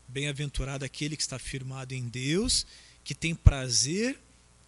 Bem-aventurado 0.08 0.84
aquele 0.84 1.16
que 1.16 1.22
está 1.22 1.38
firmado 1.38 1.94
em 1.94 2.06
Deus, 2.08 2.66
que 3.02 3.14
tem 3.14 3.34
prazer 3.34 4.18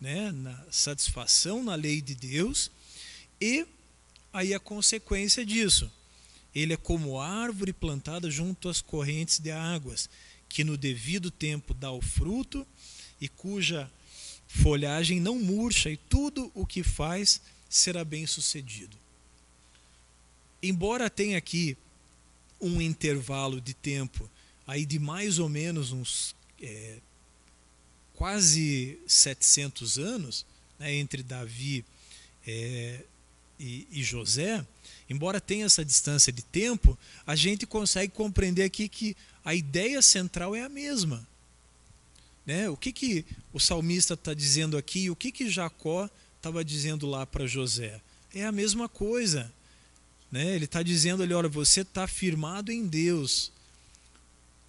né, 0.00 0.32
na 0.32 0.64
satisfação 0.70 1.62
na 1.62 1.74
lei 1.74 2.00
de 2.00 2.14
Deus, 2.14 2.70
e 3.40 3.66
aí 4.34 4.52
a 4.52 4.58
consequência 4.58 5.46
disso. 5.46 5.90
Ele 6.52 6.74
é 6.74 6.76
como 6.76 7.20
árvore 7.20 7.72
plantada 7.72 8.28
junto 8.28 8.68
às 8.68 8.80
correntes 8.80 9.38
de 9.38 9.52
águas, 9.52 10.10
que 10.48 10.64
no 10.64 10.76
devido 10.76 11.30
tempo 11.30 11.72
dá 11.72 11.90
o 11.92 12.02
fruto 12.02 12.66
e 13.20 13.28
cuja 13.28 13.90
folhagem 14.48 15.20
não 15.20 15.38
murcha, 15.38 15.88
e 15.88 15.96
tudo 15.96 16.50
o 16.52 16.66
que 16.66 16.82
faz 16.82 17.40
será 17.68 18.04
bem 18.04 18.26
sucedido. 18.26 18.96
Embora 20.62 21.08
tenha 21.08 21.38
aqui 21.38 21.76
um 22.60 22.80
intervalo 22.80 23.60
de 23.60 23.74
tempo 23.74 24.28
aí 24.66 24.86
de 24.86 24.98
mais 24.98 25.38
ou 25.38 25.48
menos 25.48 25.92
uns 25.92 26.34
é, 26.60 26.98
quase 28.14 28.98
700 29.06 29.98
anos 29.98 30.46
né, 30.78 30.94
entre 30.94 31.22
Davi 31.22 31.84
é, 32.46 33.04
e, 33.58 33.86
e 33.90 34.02
José, 34.02 34.64
embora 35.08 35.40
tenha 35.40 35.66
essa 35.66 35.84
distância 35.84 36.32
de 36.32 36.42
tempo, 36.42 36.98
a 37.26 37.36
gente 37.36 37.66
consegue 37.66 38.12
compreender 38.12 38.64
aqui 38.64 38.88
que 38.88 39.16
a 39.44 39.54
ideia 39.54 40.00
central 40.02 40.54
é 40.54 40.62
a 40.62 40.68
mesma. 40.68 41.26
Né? 42.46 42.68
O 42.68 42.76
que, 42.76 42.92
que 42.92 43.24
o 43.52 43.60
salmista 43.60 44.14
está 44.14 44.34
dizendo 44.34 44.76
aqui 44.76 45.04
e 45.04 45.10
o 45.10 45.16
que, 45.16 45.32
que 45.32 45.48
Jacó 45.48 46.08
estava 46.36 46.64
dizendo 46.64 47.06
lá 47.06 47.24
para 47.24 47.46
José. 47.46 48.00
É 48.34 48.44
a 48.44 48.52
mesma 48.52 48.88
coisa. 48.88 49.50
Né? 50.30 50.54
Ele 50.54 50.66
está 50.66 50.82
dizendo 50.82 51.22
ali: 51.22 51.32
olha, 51.32 51.48
você 51.48 51.80
está 51.80 52.06
firmado 52.06 52.70
em 52.70 52.86
Deus. 52.86 53.50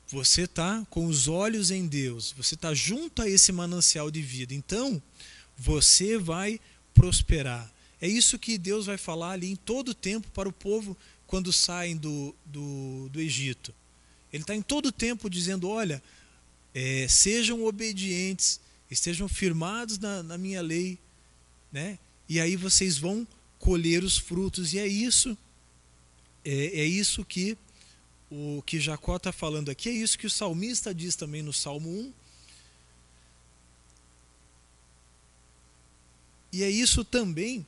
Você 0.07 0.43
está 0.43 0.85
com 0.89 1.07
os 1.07 1.27
olhos 1.27 1.71
em 1.71 1.87
Deus. 1.87 2.33
Você 2.37 2.55
está 2.55 2.73
junto 2.73 3.21
a 3.21 3.29
esse 3.29 3.51
manancial 3.51 4.09
de 4.09 4.21
vida. 4.21 4.53
Então, 4.53 5.01
você 5.57 6.17
vai 6.17 6.59
prosperar. 6.93 7.69
É 8.01 8.07
isso 8.07 8.37
que 8.37 8.57
Deus 8.57 8.85
vai 8.85 8.97
falar 8.97 9.31
ali 9.31 9.51
em 9.51 9.55
todo 9.55 9.89
o 9.89 9.93
tempo 9.93 10.29
para 10.31 10.49
o 10.49 10.53
povo 10.53 10.97
quando 11.25 11.51
saem 11.51 11.95
do, 11.95 12.35
do, 12.45 13.09
do 13.09 13.19
Egito. 13.19 13.73
Ele 14.31 14.43
está 14.43 14.55
em 14.55 14.61
todo 14.61 14.87
o 14.87 14.91
tempo 14.91 15.29
dizendo: 15.29 15.69
olha, 15.69 16.03
é, 16.73 17.07
sejam 17.07 17.63
obedientes, 17.63 18.59
estejam 18.89 19.27
firmados 19.27 19.97
na, 19.97 20.21
na 20.21 20.37
minha 20.37 20.61
lei, 20.61 20.99
né? 21.71 21.97
E 22.27 22.39
aí 22.39 22.55
vocês 22.55 22.97
vão 22.97 23.27
colher 23.59 24.03
os 24.03 24.17
frutos 24.17 24.73
e 24.73 24.79
é 24.79 24.87
isso 24.87 25.37
é, 26.45 26.81
é 26.81 26.85
isso 26.85 27.25
que 27.25 27.57
o 28.29 28.61
que 28.63 28.79
Jacó 28.79 29.17
está 29.17 29.31
falando 29.31 29.69
aqui, 29.69 29.89
é 29.89 29.91
isso 29.91 30.17
que 30.17 30.27
o 30.27 30.29
salmista 30.29 30.93
diz 30.93 31.15
também 31.15 31.41
no 31.41 31.53
Salmo 31.53 31.89
1. 31.89 32.13
E 36.53 36.63
é 36.63 36.69
isso 36.69 37.03
também 37.03 37.65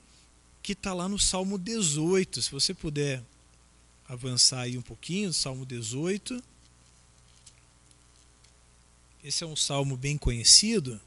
que 0.68 0.74
está 0.74 0.94
lá 0.94 1.08
no 1.08 1.18
Salmo 1.18 1.58
18. 1.58 2.42
Se 2.42 2.52
você 2.52 2.74
puder 2.74 3.24
avançar 4.06 4.64
aí 4.64 4.78
um 4.78 4.82
pouquinho, 4.82 5.32
Salmo 5.32 5.66
18. 5.66 6.44
Esse 9.24 9.46
é 9.46 9.48
um 9.48 9.56
salmo 9.56 9.96
bem 9.96 10.18
conhecido. 10.18 11.00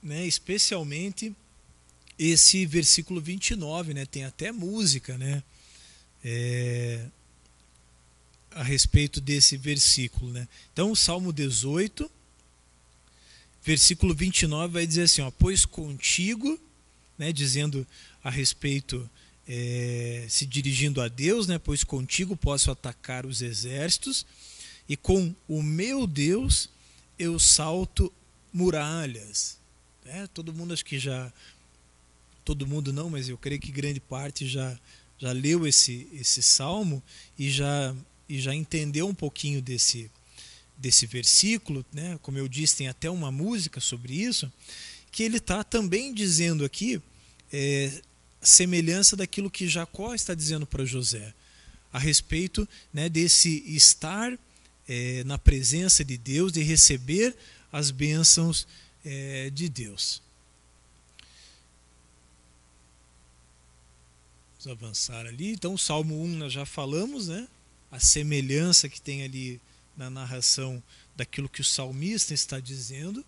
Né, 0.00 0.24
especialmente 0.26 1.34
esse 2.16 2.64
versículo 2.66 3.20
29, 3.20 3.94
né, 3.94 4.06
tem 4.06 4.24
até 4.24 4.52
música, 4.52 5.18
né, 5.18 5.42
é, 6.22 7.08
a 8.54 8.62
respeito 8.62 9.20
desse 9.20 9.56
versículo, 9.56 10.32
né. 10.32 10.48
Então, 10.72 10.90
o 10.90 10.96
Salmo 10.96 11.32
18, 11.32 12.10
versículo 13.64 14.14
29 14.14 14.72
vai 14.72 14.86
dizer 14.86 15.02
assim, 15.02 15.22
ó, 15.22 15.30
pois 15.30 15.64
contigo, 15.64 16.58
né, 17.18 17.32
dizendo 17.32 17.86
a 18.22 18.30
respeito, 18.30 19.08
é, 19.46 20.26
se 20.28 20.46
dirigindo 20.46 21.00
a 21.00 21.08
Deus, 21.08 21.46
né, 21.46 21.58
pois 21.58 21.82
contigo 21.82 22.36
posso 22.36 22.70
atacar 22.70 23.26
os 23.26 23.42
exércitos 23.42 24.24
e 24.88 24.96
com 24.96 25.34
o 25.48 25.62
meu 25.62 26.06
Deus 26.06 26.68
eu 27.18 27.38
salto 27.38 28.12
muralhas. 28.52 29.58
É, 30.04 30.26
todo 30.26 30.52
mundo 30.52 30.74
acho 30.74 30.84
que 30.84 30.98
já 30.98 31.32
todo 32.44 32.66
mundo 32.66 32.92
não, 32.92 33.08
mas 33.08 33.28
eu 33.28 33.38
creio 33.38 33.60
que 33.60 33.72
grande 33.72 34.00
parte 34.00 34.46
já 34.46 34.78
já 35.18 35.32
leu 35.32 35.66
esse 35.66 36.06
esse 36.12 36.42
salmo 36.42 37.02
e 37.38 37.50
já 37.50 37.94
e 38.28 38.40
já 38.40 38.54
entendeu 38.54 39.08
um 39.08 39.14
pouquinho 39.14 39.60
desse 39.60 40.10
desse 40.76 41.06
versículo, 41.06 41.84
né? 41.92 42.18
Como 42.20 42.36
eu 42.36 42.48
disse, 42.48 42.76
tem 42.76 42.88
até 42.88 43.08
uma 43.08 43.30
música 43.30 43.80
sobre 43.80 44.14
isso, 44.14 44.52
que 45.12 45.22
ele 45.22 45.36
está 45.36 45.62
também 45.62 46.12
dizendo 46.12 46.64
aqui 46.64 47.00
é, 47.52 48.02
semelhança 48.42 49.16
daquilo 49.16 49.50
que 49.50 49.68
Jacó 49.68 50.14
está 50.14 50.34
dizendo 50.34 50.66
para 50.66 50.84
José 50.84 51.32
a 51.92 51.98
respeito 51.98 52.68
né, 52.92 53.08
desse 53.08 53.62
estar 53.66 54.36
é, 54.88 55.22
na 55.24 55.38
presença 55.38 56.04
de 56.04 56.18
Deus, 56.18 56.52
de 56.52 56.60
receber 56.60 57.36
as 57.70 57.92
bênçãos 57.92 58.66
é, 59.04 59.48
de 59.50 59.68
Deus. 59.68 60.20
Vamos 64.64 64.82
avançar 64.82 65.26
ali. 65.26 65.52
Então, 65.52 65.74
o 65.74 65.78
Salmo 65.78 66.20
1 66.24 66.28
nós 66.36 66.52
já 66.52 66.66
falamos, 66.66 67.28
né? 67.28 67.46
A 67.94 68.00
semelhança 68.00 68.88
que 68.88 69.00
tem 69.00 69.22
ali 69.22 69.60
na 69.96 70.10
narração 70.10 70.82
daquilo 71.14 71.48
que 71.48 71.60
o 71.60 71.64
salmista 71.64 72.34
está 72.34 72.58
dizendo. 72.58 73.24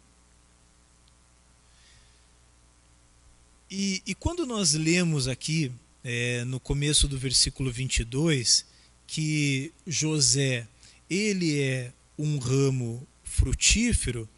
E, 3.71 4.03
e 4.05 4.13
quando 4.13 4.45
nós 4.45 4.75
lemos 4.75 5.29
aqui, 5.29 5.71
é, 6.03 6.43
no 6.47 6.59
começo 6.59 7.07
do 7.07 7.17
versículo 7.17 7.71
22, 7.71 8.67
que 9.07 9.73
José 9.87 10.67
ele 11.09 11.61
é 11.61 11.93
um 12.19 12.37
ramo 12.37 13.07
frutífero, 13.23 14.29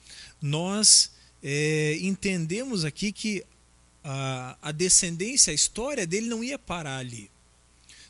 nós 0.43 1.11
é, 1.43 1.97
entendemos 2.03 2.85
aqui 2.85 3.13
que 3.13 3.43
a, 4.05 4.59
a 4.61 4.73
descendência, 4.73 5.53
a 5.53 5.55
história 5.55 6.07
dele 6.07 6.29
não 6.29 6.45
ia 6.45 6.59
parar 6.59 6.99
ali. 6.99 7.31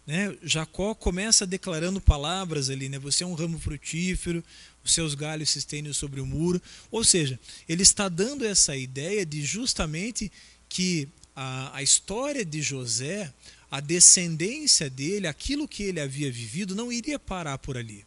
Né? 0.09 0.35
Jacó 0.43 0.95
começa 0.95 1.47
declarando 1.47 2.01
palavras 2.01 2.71
ali, 2.71 2.89
né? 2.89 2.99
Você 2.99 3.25
é 3.25 3.27
um 3.27 3.35
ramo 3.35 3.59
frutífero, 3.59 4.43
os 4.83 4.95
seus 4.95 5.15
galhos 5.15 5.51
se 5.51 5.59
estendem 5.59 5.93
sobre 5.93 6.19
o 6.19 6.25
muro. 6.25 6.63
Ou 6.91 7.05
seja, 7.05 7.39
ele 7.69 7.83
está 7.83 8.09
dando 8.09 8.47
essa 8.47 8.75
ideia 8.75 9.27
de 9.27 9.45
justamente 9.45 10.33
que 10.67 11.07
a, 11.37 11.77
a 11.77 11.83
história 11.83 12.43
de 12.43 12.63
José, 12.63 13.31
a 13.71 13.81
descendência 13.81 14.89
dele, 14.89 15.27
aquilo 15.27 15.69
que 15.69 15.83
ele 15.83 16.01
havia 16.01 16.33
vivido, 16.33 16.75
não 16.75 16.91
iria 16.91 17.19
parar 17.19 17.59
por 17.59 17.77
ali. 17.77 18.03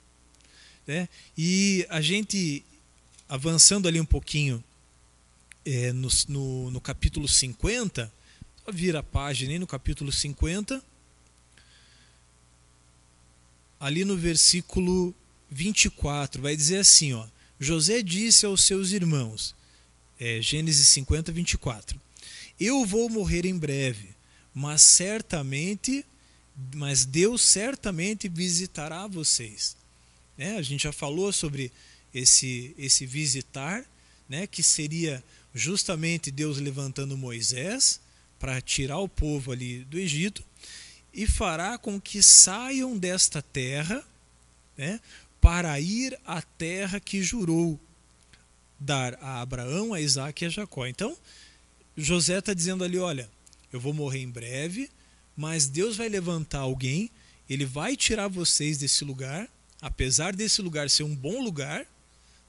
Né? 0.88 1.08
E 1.38 1.86
a 1.88 2.02
gente, 2.02 2.66
avançando 3.30 3.88
ali 3.88 4.02
um 4.02 4.06
pouquinho 4.06 4.64
é, 5.64 5.94
no, 5.94 6.10
no, 6.28 6.72
no, 6.72 6.82
capítulo 6.82 7.28
50, 7.28 8.12
só 8.66 8.72
vira 8.72 9.02
a 9.02 9.04
página 9.04 9.52
aí 9.52 9.60
no 9.60 9.68
capítulo 9.68 10.12
50, 10.12 10.84
ali 13.82 14.06
no 14.06 14.16
versículo 14.16 15.14
24, 15.50 16.40
vai 16.40 16.56
dizer 16.56 16.78
assim: 16.78 17.14
ó, 17.14 17.26
José 17.60 18.04
disse 18.04 18.46
aos 18.46 18.62
seus 18.62 18.92
irmãos, 18.92 19.56
é, 20.20 20.40
Gênesis 20.40 20.88
50, 20.90 21.32
24: 21.32 22.00
Eu 22.60 22.86
vou 22.86 23.10
morrer 23.10 23.44
em 23.44 23.58
breve, 23.58 24.10
mas 24.54 24.84
certamente, 24.84 26.06
mas 26.76 27.06
Deus 27.06 27.42
certamente 27.42 28.30
visitará 28.30 29.08
vocês. 29.08 29.76
É, 30.38 30.58
a 30.58 30.62
gente 30.62 30.84
já 30.84 30.92
falou 30.92 31.34
sobre 31.34 31.72
esse, 32.14 32.76
esse 32.78 33.08
visitar, 33.08 33.84
né, 34.30 34.46
que 34.46 34.62
seria 34.62 35.24
justamente 35.56 36.30
Deus 36.30 36.60
levantando 36.60 37.18
Moisés 37.18 38.00
para 38.40 38.62
tirar 38.62 39.00
o 39.00 39.10
povo 39.10 39.52
ali 39.52 39.80
do 39.86 39.98
Egito 39.98 40.44
e 41.14 41.28
fará 41.28 41.78
com 41.78 42.00
que 42.00 42.24
saiam 42.24 42.98
desta 42.98 43.42
terra 43.42 44.04
né, 44.78 45.00
para 45.40 45.80
ir 45.80 46.18
à 46.26 46.42
terra 46.42 47.00
que 47.00 47.22
jurou 47.22 47.80
dar 48.80 49.16
a 49.22 49.42
Abraão, 49.42 49.94
a 49.94 50.02
Isaac 50.02 50.44
e 50.44 50.48
a 50.48 50.50
Jacó. 50.50 50.88
Então, 50.88 51.16
José 51.96 52.40
está 52.40 52.54
dizendo 52.54 52.84
ali: 52.84 52.98
olha, 52.98 53.30
eu 53.72 53.80
vou 53.80 53.94
morrer 53.94 54.20
em 54.20 54.30
breve, 54.30 54.90
mas 55.36 55.68
Deus 55.68 55.98
vai 55.98 56.10
levantar 56.10 56.60
alguém, 56.60 57.12
ele 57.50 57.66
vai 57.66 57.96
tirar 57.96 58.28
vocês 58.28 58.78
desse 58.78 59.04
lugar, 59.04 59.48
apesar 59.82 60.36
desse 60.36 60.62
lugar 60.62 60.90
ser 60.90 61.04
um 61.04 61.16
bom 61.16 61.42
lugar. 61.42 61.86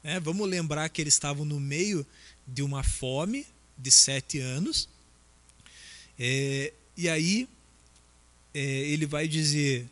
Né, 0.02 0.18
vamos 0.18 0.48
lembrar 0.48 0.88
que 0.88 1.00
eles 1.00 1.14
estavam 1.14 1.44
no 1.44 1.60
meio 1.60 2.04
de 2.46 2.62
uma 2.62 2.82
fome 2.82 3.46
de 3.78 3.90
sete 3.90 4.38
anos. 4.38 4.88
É, 6.18 6.72
e 6.96 7.08
aí 7.08 7.48
é, 8.54 8.60
ele 8.60 9.06
vai 9.06 9.26
dizer: 9.26 9.88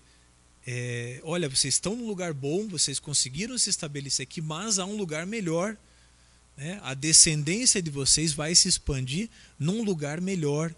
é, 0.66 1.20
Olha, 1.22 1.48
vocês 1.48 1.74
estão 1.74 1.96
num 1.96 2.06
lugar 2.06 2.32
bom, 2.32 2.68
vocês 2.68 2.98
conseguiram 2.98 3.56
se 3.58 3.70
estabelecer 3.70 4.24
aqui, 4.24 4.40
mas 4.40 4.78
há 4.78 4.84
um 4.84 4.96
lugar 4.96 5.26
melhor. 5.26 5.76
Né? 6.56 6.78
A 6.82 6.94
descendência 6.94 7.80
de 7.80 7.90
vocês 7.90 8.32
vai 8.32 8.54
se 8.54 8.68
expandir 8.68 9.28
num 9.58 9.82
lugar 9.82 10.20
melhor, 10.20 10.74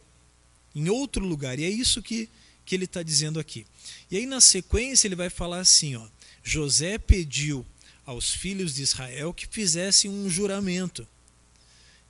em 0.75 0.88
outro 0.88 1.25
lugar. 1.25 1.59
E 1.59 1.64
é 1.64 1.68
isso 1.68 2.01
que, 2.03 2.29
que 2.64 2.75
ele 2.75 2.85
está 2.85 3.03
dizendo 3.03 3.40
aqui. 3.40 3.66
E 4.11 4.16
aí, 4.16 4.27
na 4.27 4.40
sequência, 4.40 5.09
ele 5.09 5.16
vai 5.16 5.29
falar 5.29 5.59
assim: 5.61 5.97
ó, 5.97 6.07
José 6.42 6.99
pediu 6.99 7.66
aos 8.05 8.31
filhos 8.31 8.75
de 8.75 8.83
Israel 8.83 9.33
que 9.33 9.47
fizessem 9.47 10.11
um 10.11 10.29
juramento. 10.29 11.07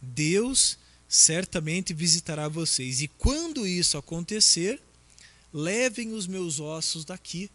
Deus 0.00 0.78
certamente 1.08 1.92
visitará 1.92 2.48
vocês. 2.48 3.02
E 3.02 3.08
quando 3.08 3.66
isso 3.66 3.98
acontecer, 3.98 4.80
levem 5.52 6.12
os 6.12 6.26
meus 6.26 6.60
ossos 6.60 7.04
daqui. 7.04 7.50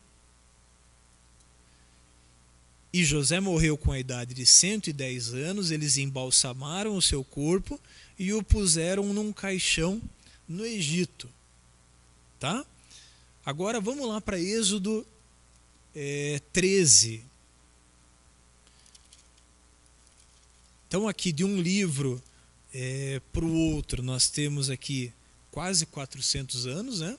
E 2.93 3.03
José 3.03 3.39
morreu 3.39 3.77
com 3.77 3.91
a 3.91 3.99
idade 3.99 4.33
de 4.33 4.45
110 4.45 5.33
anos, 5.33 5.71
eles 5.71 5.97
embalsamaram 5.97 6.95
o 6.95 7.01
seu 7.01 7.23
corpo 7.23 7.79
e 8.17 8.33
o 8.33 8.41
puseram 8.41 9.13
num 9.13 9.31
caixão 9.33 10.01
no 10.47 10.65
Egito. 10.65 11.29
Tá? 12.39 12.65
Agora 13.45 13.79
vamos 13.79 14.07
lá 14.07 14.19
para 14.21 14.39
Êxodo 14.39 15.05
é, 15.95 16.41
13. 16.53 17.23
Então, 20.87 21.07
aqui 21.07 21.31
de 21.31 21.43
um 21.43 21.59
livro 21.59 22.21
é, 22.73 23.21
para 23.33 23.43
o 23.43 23.53
outro, 23.53 24.01
nós 24.01 24.29
temos 24.29 24.69
aqui 24.69 25.11
quase 25.51 25.85
400 25.85 26.65
anos, 26.65 27.01
né? 27.01 27.17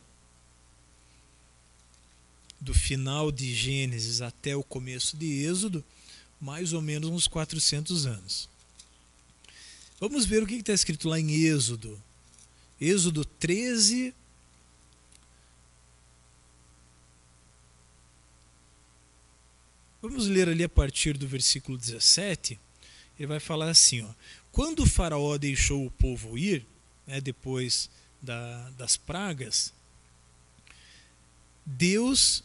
Do 2.61 2.75
final 2.75 3.31
de 3.31 3.55
Gênesis 3.55 4.21
até 4.21 4.57
o 4.57 4.65
começo 4.65 5.17
de 5.17 5.45
Êxodo, 5.45 5.85
mais 6.41 6.73
ou 6.73 6.83
menos 6.83 7.09
uns 7.11 7.29
400 7.29 8.07
anos. 8.07 8.49
Vamos 10.01 10.25
ver 10.25 10.43
o 10.43 10.47
que 10.47 10.55
está 10.55 10.73
escrito 10.73 11.09
lá 11.09 11.19
em 11.19 11.31
Êxodo. 11.31 12.01
Êxodo 12.81 13.25
13. 13.25 14.15
Vamos 20.01 20.29
ler 20.29 20.49
ali 20.49 20.63
a 20.63 20.69
partir 20.69 21.19
do 21.19 21.27
versículo 21.27 21.77
17. 21.77 22.59
Ele 23.19 23.27
vai 23.27 23.41
falar 23.41 23.69
assim: 23.69 24.03
ó, 24.03 24.09
quando 24.53 24.85
o 24.85 24.87
Faraó 24.87 25.37
deixou 25.37 25.85
o 25.85 25.91
povo 25.91 26.39
ir, 26.39 26.65
né, 27.05 27.21
depois 27.21 27.91
da, 28.23 28.71
das 28.71 28.97
pragas, 28.97 29.73
Deus 31.67 32.45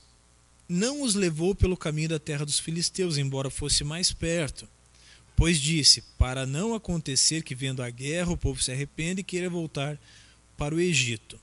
não 0.67 1.01
os 1.01 1.15
levou 1.15 1.53
pelo 1.53 1.77
caminho 1.77 2.09
da 2.09 2.19
terra 2.19 2.45
dos 2.45 2.59
filisteus, 2.59 3.17
embora 3.17 3.49
fosse 3.49 3.83
mais 3.83 4.11
perto, 4.11 4.67
Pois 5.35 5.59
disse: 5.59 6.01
Para 6.17 6.45
não 6.45 6.73
acontecer 6.73 7.43
que, 7.43 7.55
vendo 7.55 7.81
a 7.81 7.89
guerra, 7.89 8.31
o 8.31 8.37
povo 8.37 8.61
se 8.61 8.71
arrependa 8.71 9.21
e 9.21 9.23
queira 9.23 9.49
voltar 9.49 9.99
para 10.57 10.75
o 10.75 10.79
Egito. 10.79 11.39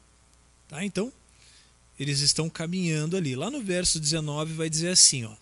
Tá? 0.69 0.85
Então, 0.85 1.13
eles 1.99 2.21
estão 2.21 2.49
caminhando 2.49 3.17
ali. 3.17 3.35
Lá 3.35 3.51
no 3.51 3.63
verso 3.63 3.99
19 3.99 4.55
vai 4.55 4.71
dizer 4.71 4.91
assim: 4.91 5.25
ó, 5.25 5.35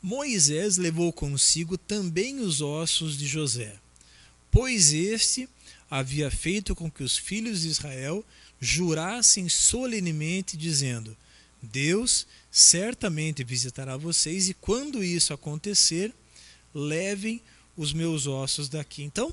Moisés 0.00 0.76
levou 0.76 1.12
consigo 1.12 1.76
também 1.76 2.40
os 2.40 2.60
ossos 2.60 3.18
de 3.18 3.26
José, 3.26 3.76
pois 4.50 4.92
este 4.92 5.48
havia 5.90 6.30
feito 6.30 6.74
com 6.74 6.90
que 6.90 7.02
os 7.02 7.16
filhos 7.16 7.62
de 7.62 7.68
Israel 7.68 8.24
jurassem 8.60 9.48
solenemente, 9.48 10.56
dizendo: 10.56 11.16
Deus 11.60 12.26
certamente 12.56 13.44
visitará 13.44 13.98
vocês, 13.98 14.48
e 14.48 14.54
quando 14.54 15.04
isso 15.04 15.34
acontecer, 15.34 16.10
levem 16.72 17.42
os 17.76 17.92
meus 17.92 18.26
ossos 18.26 18.66
daqui. 18.66 19.02
Então, 19.02 19.30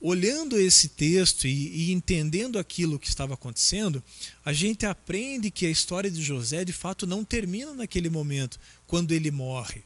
olhando 0.00 0.58
esse 0.58 0.88
texto 0.88 1.46
e, 1.46 1.68
e, 1.68 1.92
entendendo 1.92 2.58
aquilo 2.58 2.98
que 2.98 3.06
estava 3.06 3.34
acontecendo, 3.34 4.02
a 4.44 4.52
gente 4.52 4.84
aprende 4.84 5.48
que 5.48 5.64
a 5.64 5.70
história 5.70 6.10
de 6.10 6.20
José 6.20 6.64
de 6.64 6.72
fato 6.72 7.06
não 7.06 7.24
termina 7.24 7.72
naquele 7.72 8.10
momento, 8.10 8.58
quando 8.84 9.12
ele 9.12 9.30
morre. 9.30 9.84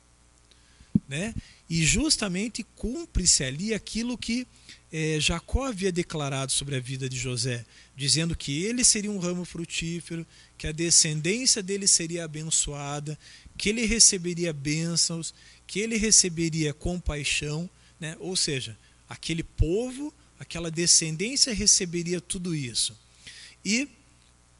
Né? 1.07 1.35
E 1.69 1.85
justamente 1.85 2.65
cumpre-se 2.77 3.45
ali 3.45 3.75
aquilo 3.75 4.17
que 4.17 4.47
é, 4.97 5.19
Jacó 5.19 5.65
havia 5.65 5.91
declarado 5.91 6.53
sobre 6.53 6.77
a 6.77 6.81
vida 6.81 7.09
de 7.09 7.17
José, 7.17 7.67
dizendo 7.97 8.37
que 8.37 8.63
ele 8.63 8.85
seria 8.85 9.11
um 9.11 9.19
ramo 9.19 9.45
frutífero, 9.45 10.25
que 10.57 10.69
a 10.69 10.73
descendência 10.73 11.61
dele 11.61 11.89
seria 11.89 12.25
abençoada, 12.25 13.19
que 13.59 13.71
ele 13.71 13.87
receberia 13.87 14.53
bênçãos, 14.53 15.35
que 15.67 15.81
ele 15.81 15.97
receberia 15.97 16.73
compaixão, 16.73 17.69
né? 17.99 18.17
ou 18.21 18.37
seja, 18.37 18.79
aquele 19.09 19.43
povo, 19.43 20.15
aquela 20.39 20.71
descendência 20.71 21.53
receberia 21.53 22.21
tudo 22.21 22.55
isso. 22.55 22.97
E 23.65 23.89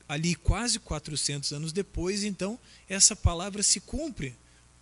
ali 0.09 0.35
quase 0.35 0.81
400 0.81 1.53
anos 1.53 1.73
depois, 1.73 2.25
então, 2.25 2.59
essa 2.89 3.15
palavra 3.15 3.63
se 3.63 3.79
cumpre, 3.79 4.35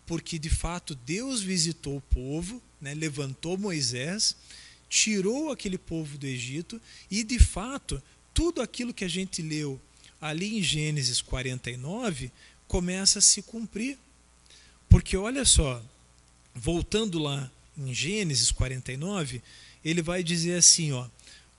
porque 0.06 0.38
de 0.38 0.48
fato 0.48 0.94
Deus 0.94 1.42
visitou 1.42 1.98
o 1.98 2.00
povo, 2.00 2.62
né? 2.80 2.94
levantou 2.94 3.58
Moisés, 3.58 4.34
tirou 4.92 5.50
aquele 5.50 5.78
povo 5.78 6.18
do 6.18 6.26
Egito 6.26 6.78
e, 7.10 7.24
de 7.24 7.38
fato, 7.38 8.02
tudo 8.34 8.60
aquilo 8.60 8.92
que 8.92 9.06
a 9.06 9.08
gente 9.08 9.40
leu 9.40 9.80
ali 10.20 10.58
em 10.58 10.62
Gênesis 10.62 11.22
49 11.22 12.30
começa 12.68 13.18
a 13.18 13.22
se 13.22 13.40
cumprir. 13.40 13.96
Porque 14.90 15.16
olha 15.16 15.46
só, 15.46 15.82
voltando 16.54 17.18
lá 17.18 17.50
em 17.74 17.94
Gênesis 17.94 18.50
49, 18.50 19.42
ele 19.82 20.02
vai 20.02 20.22
dizer 20.22 20.58
assim, 20.58 20.92
ó, 20.92 21.08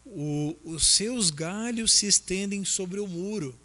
o, 0.06 0.56
os 0.64 0.86
seus 0.86 1.32
galhos 1.32 1.92
se 1.92 2.06
estendem 2.06 2.64
sobre 2.64 3.00
o 3.00 3.08
muro. 3.08 3.58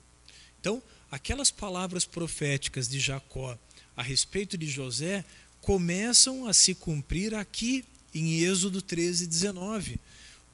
Então, 0.59 0.83
aquelas 1.11 1.51
palavras 1.51 2.07
proféticas 2.07 2.89
de 2.89 2.99
Jacó 2.99 3.59
a 3.95 4.03
respeito 4.03 4.57
de 4.57 4.67
José 4.67 5.27
começam 5.61 6.47
a 6.47 6.55
se 6.55 6.75
cumprir 6.75 7.35
aqui 7.35 7.85
em 8.15 8.41
Êxodo 8.41 8.81
13, 8.81 9.27
19. 9.27 10.01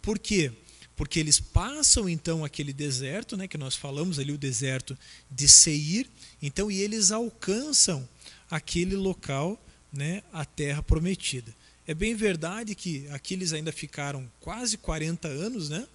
Por 0.03 0.19
quê? 0.19 0.53
Porque 0.97 1.19
eles 1.19 1.41
passam 1.41 2.09
então 2.09 2.45
aquele 2.45 2.73
deserto, 2.73 3.37
né, 3.37 3.49
que 3.49 3.59
nós 3.59 3.75
falamos 3.75 4.19
ali, 4.19 4.33
o 4.33 4.39
deserto 4.39 4.97
de 5.31 5.49
Seir, 5.49 6.09
então, 6.41 6.71
e 6.71 6.81
eles 6.81 7.11
alcançam 7.11 8.09
aquele 8.51 8.95
local, 8.95 9.61
né, 9.93 10.23
a 10.33 10.45
terra 10.45 10.83
prometida. 10.83 11.55
É 11.87 11.95
bem 11.95 12.15
verdade 12.15 12.75
que 12.75 13.07
aqui 13.09 13.35
eles 13.35 13.53
ainda 13.53 13.73
ficaram 13.73 14.31
quase 14.41 14.77
40 14.77 15.29
anos, 15.29 15.69
né, 15.69 15.87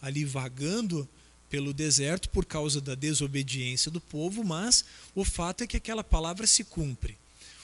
ali 0.00 0.24
vagando 0.24 1.08
pelo 1.48 1.72
deserto 1.72 2.28
por 2.28 2.44
causa 2.44 2.80
da 2.80 2.94
desobediência 2.94 3.90
do 3.90 4.00
povo, 4.00 4.44
mas 4.44 4.84
o 5.14 5.24
fato 5.24 5.64
é 5.64 5.66
que 5.66 5.76
aquela 5.76 6.04
palavra 6.04 6.46
se 6.46 6.62
cumpre. 6.64 7.16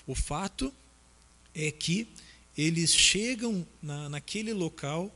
O 0.06 0.14
fato 0.14 0.72
é 1.54 1.70
que 1.70 2.08
eles 2.56 2.94
chegam 2.94 3.66
na, 3.82 4.08
naquele 4.08 4.52
local 4.52 5.14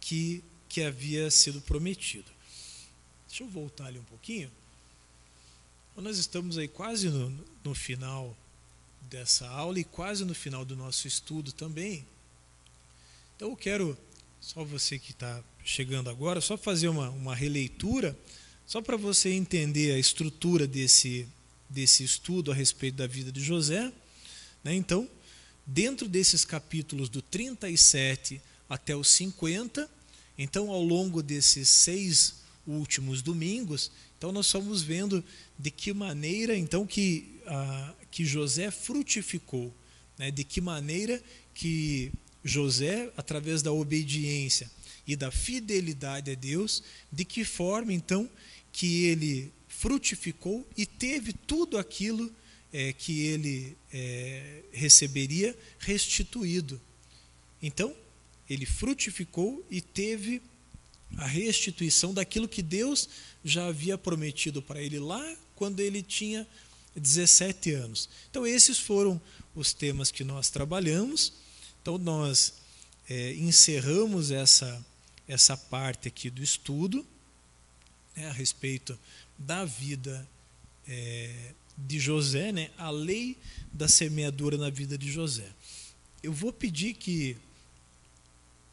que, 0.00 0.42
que 0.68 0.82
havia 0.82 1.30
sido 1.30 1.60
prometido. 1.60 2.30
Deixa 3.28 3.44
eu 3.44 3.48
voltar 3.48 3.86
ali 3.86 3.98
um 3.98 4.04
pouquinho. 4.04 4.50
Nós 5.96 6.16
estamos 6.16 6.56
aí 6.56 6.66
quase 6.66 7.10
no, 7.10 7.44
no 7.62 7.74
final 7.74 8.34
dessa 9.02 9.48
aula 9.48 9.78
e 9.78 9.84
quase 9.84 10.24
no 10.24 10.34
final 10.34 10.64
do 10.64 10.74
nosso 10.74 11.06
estudo 11.06 11.52
também. 11.52 12.06
Então 13.36 13.50
eu 13.50 13.56
quero, 13.56 13.96
só 14.40 14.64
você 14.64 14.98
que 14.98 15.12
está 15.12 15.42
chegando 15.64 16.08
agora, 16.08 16.40
só 16.40 16.56
fazer 16.56 16.88
uma, 16.88 17.10
uma 17.10 17.34
releitura, 17.34 18.16
só 18.66 18.80
para 18.80 18.96
você 18.96 19.30
entender 19.30 19.92
a 19.92 19.98
estrutura 19.98 20.66
desse, 20.66 21.26
desse 21.68 22.02
estudo 22.04 22.50
a 22.50 22.54
respeito 22.54 22.96
da 22.96 23.06
vida 23.06 23.30
de 23.30 23.40
José. 23.40 23.92
Né? 24.64 24.74
Então, 24.74 25.08
dentro 25.66 26.08
desses 26.08 26.44
capítulos 26.44 27.08
do 27.08 27.22
37 27.22 28.40
até 28.68 28.94
os 28.94 29.08
50, 29.08 29.90
então 30.38 30.70
ao 30.70 30.82
longo 30.82 31.22
desses 31.22 31.68
seis 31.68 32.36
últimos 32.66 33.22
domingos, 33.22 33.90
então 34.16 34.32
nós 34.32 34.46
estamos 34.46 34.82
vendo 34.82 35.24
de 35.58 35.70
que 35.70 35.92
maneira 35.92 36.56
então 36.56 36.86
que, 36.86 37.40
ah, 37.46 37.94
que 38.10 38.24
José 38.24 38.70
frutificou, 38.70 39.74
né? 40.18 40.30
de 40.30 40.44
que 40.44 40.60
maneira 40.60 41.22
que 41.54 42.12
José, 42.44 43.12
através 43.16 43.62
da 43.62 43.72
obediência 43.72 44.70
e 45.06 45.16
da 45.16 45.30
fidelidade 45.30 46.30
a 46.30 46.34
Deus, 46.34 46.82
de 47.10 47.24
que 47.24 47.44
forma 47.44 47.92
então 47.92 48.28
que 48.72 49.04
ele 49.04 49.52
frutificou 49.68 50.68
e 50.76 50.84
teve 50.86 51.32
tudo 51.32 51.78
aquilo 51.78 52.30
é, 52.72 52.92
que 52.92 53.26
ele 53.26 53.76
é, 53.92 54.62
receberia 54.72 55.56
restituído. 55.78 56.80
Então, 57.62 57.94
ele 58.48 58.66
frutificou 58.66 59.64
e 59.70 59.80
teve 59.80 60.42
a 61.16 61.26
restituição 61.26 62.14
daquilo 62.14 62.48
que 62.48 62.62
Deus 62.62 63.08
já 63.44 63.66
havia 63.66 63.98
prometido 63.98 64.62
para 64.62 64.80
ele 64.80 64.98
lá 64.98 65.36
quando 65.56 65.80
ele 65.80 66.02
tinha 66.02 66.46
17 66.96 67.72
anos. 67.72 68.08
Então, 68.30 68.46
esses 68.46 68.78
foram 68.78 69.20
os 69.54 69.72
temas 69.72 70.10
que 70.10 70.24
nós 70.24 70.50
trabalhamos. 70.50 71.32
Então, 71.82 71.98
nós 71.98 72.54
é, 73.08 73.34
encerramos 73.34 74.30
essa, 74.30 74.84
essa 75.26 75.56
parte 75.56 76.08
aqui 76.08 76.30
do 76.30 76.42
estudo 76.42 77.06
né, 78.16 78.28
a 78.28 78.32
respeito 78.32 78.98
da 79.38 79.64
vida 79.64 80.28
é, 80.86 81.54
de 81.86 81.98
José, 81.98 82.52
né, 82.52 82.70
a 82.76 82.90
lei 82.90 83.36
da 83.72 83.88
semeadura 83.88 84.56
na 84.56 84.70
vida 84.70 84.96
de 84.98 85.10
José. 85.10 85.48
Eu 86.22 86.32
vou 86.32 86.52
pedir 86.52 86.94
que, 86.94 87.36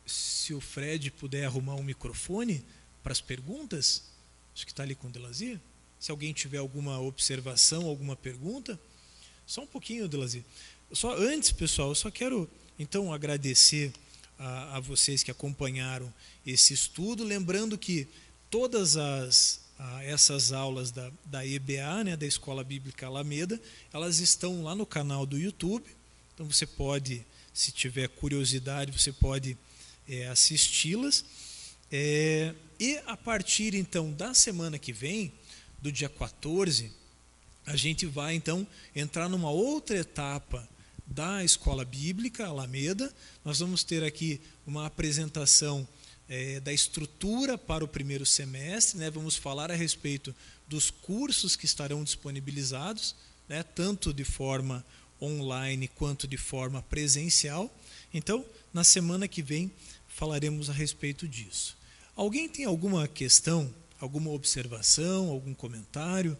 se 0.05 0.53
o 0.53 0.61
Fred 0.61 1.11
puder 1.11 1.45
arrumar 1.45 1.75
um 1.75 1.83
microfone 1.83 2.63
para 3.03 3.11
as 3.11 3.21
perguntas, 3.21 4.03
acho 4.53 4.65
que 4.65 4.71
está 4.71 4.83
ali 4.83 4.95
com 4.95 5.07
o 5.07 5.11
Delazir. 5.11 5.59
Se 5.99 6.11
alguém 6.11 6.33
tiver 6.33 6.57
alguma 6.57 6.99
observação, 6.99 7.85
alguma 7.85 8.15
pergunta, 8.15 8.79
só 9.45 9.61
um 9.61 9.67
pouquinho, 9.67 10.07
Delazir. 10.07 10.43
Só 10.91 11.15
antes, 11.15 11.51
pessoal, 11.51 11.89
eu 11.89 11.95
só 11.95 12.11
quero 12.11 12.49
então 12.77 13.13
agradecer 13.13 13.91
a, 14.37 14.77
a 14.77 14.79
vocês 14.79 15.23
que 15.23 15.31
acompanharam 15.31 16.13
esse 16.45 16.73
estudo, 16.73 17.23
lembrando 17.23 17.77
que 17.77 18.07
todas 18.49 18.95
as 18.97 19.61
essas 20.03 20.51
aulas 20.51 20.91
da, 20.91 21.11
da 21.25 21.45
EBA, 21.45 22.03
né, 22.03 22.17
da 22.17 22.25
Escola 22.25 22.63
Bíblica 22.63 23.05
Alameda, 23.05 23.61
elas 23.93 24.19
estão 24.19 24.63
lá 24.63 24.73
no 24.73 24.85
canal 24.85 25.25
do 25.25 25.37
YouTube. 25.37 25.85
Então 26.33 26.49
você 26.49 26.65
pode, 26.65 27.25
se 27.53 27.71
tiver 27.71 28.07
curiosidade, 28.07 28.91
você 28.91 29.11
pode 29.11 29.57
é, 30.07 30.27
assisti-las. 30.27 31.23
É, 31.91 32.53
e 32.79 32.97
a 33.05 33.15
partir 33.15 33.73
então 33.75 34.11
da 34.11 34.33
semana 34.33 34.79
que 34.79 34.91
vem, 34.91 35.31
do 35.79 35.91
dia 35.91 36.09
14, 36.09 36.91
a 37.65 37.75
gente 37.75 38.05
vai 38.05 38.33
então 38.33 38.65
entrar 38.95 39.29
numa 39.29 39.51
outra 39.51 39.97
etapa 39.97 40.67
da 41.05 41.43
Escola 41.43 41.85
Bíblica 41.85 42.47
Alameda. 42.47 43.13
Nós 43.43 43.59
vamos 43.59 43.83
ter 43.83 44.03
aqui 44.03 44.41
uma 44.65 44.85
apresentação 44.85 45.87
é, 46.29 46.59
da 46.59 46.73
estrutura 46.73 47.57
para 47.57 47.83
o 47.83 47.87
primeiro 47.87 48.25
semestre, 48.25 48.97
né? 48.97 49.09
vamos 49.09 49.35
falar 49.35 49.71
a 49.71 49.75
respeito 49.75 50.35
dos 50.67 50.89
cursos 50.91 51.55
que 51.55 51.65
estarão 51.65 52.03
disponibilizados, 52.03 53.15
né? 53.47 53.63
tanto 53.63 54.13
de 54.13 54.23
forma 54.23 54.85
online 55.21 55.87
quanto 55.87 56.27
de 56.27 56.37
forma 56.37 56.81
presencial. 56.83 57.73
Então, 58.13 58.45
na 58.73 58.83
semana 58.83 59.27
que 59.27 59.41
vem, 59.41 59.71
falaremos 60.07 60.69
a 60.69 60.73
respeito 60.73 61.27
disso. 61.27 61.77
Alguém 62.15 62.49
tem 62.49 62.65
alguma 62.65 63.07
questão, 63.07 63.73
alguma 63.99 64.31
observação, 64.31 65.29
algum 65.29 65.53
comentário, 65.53 66.37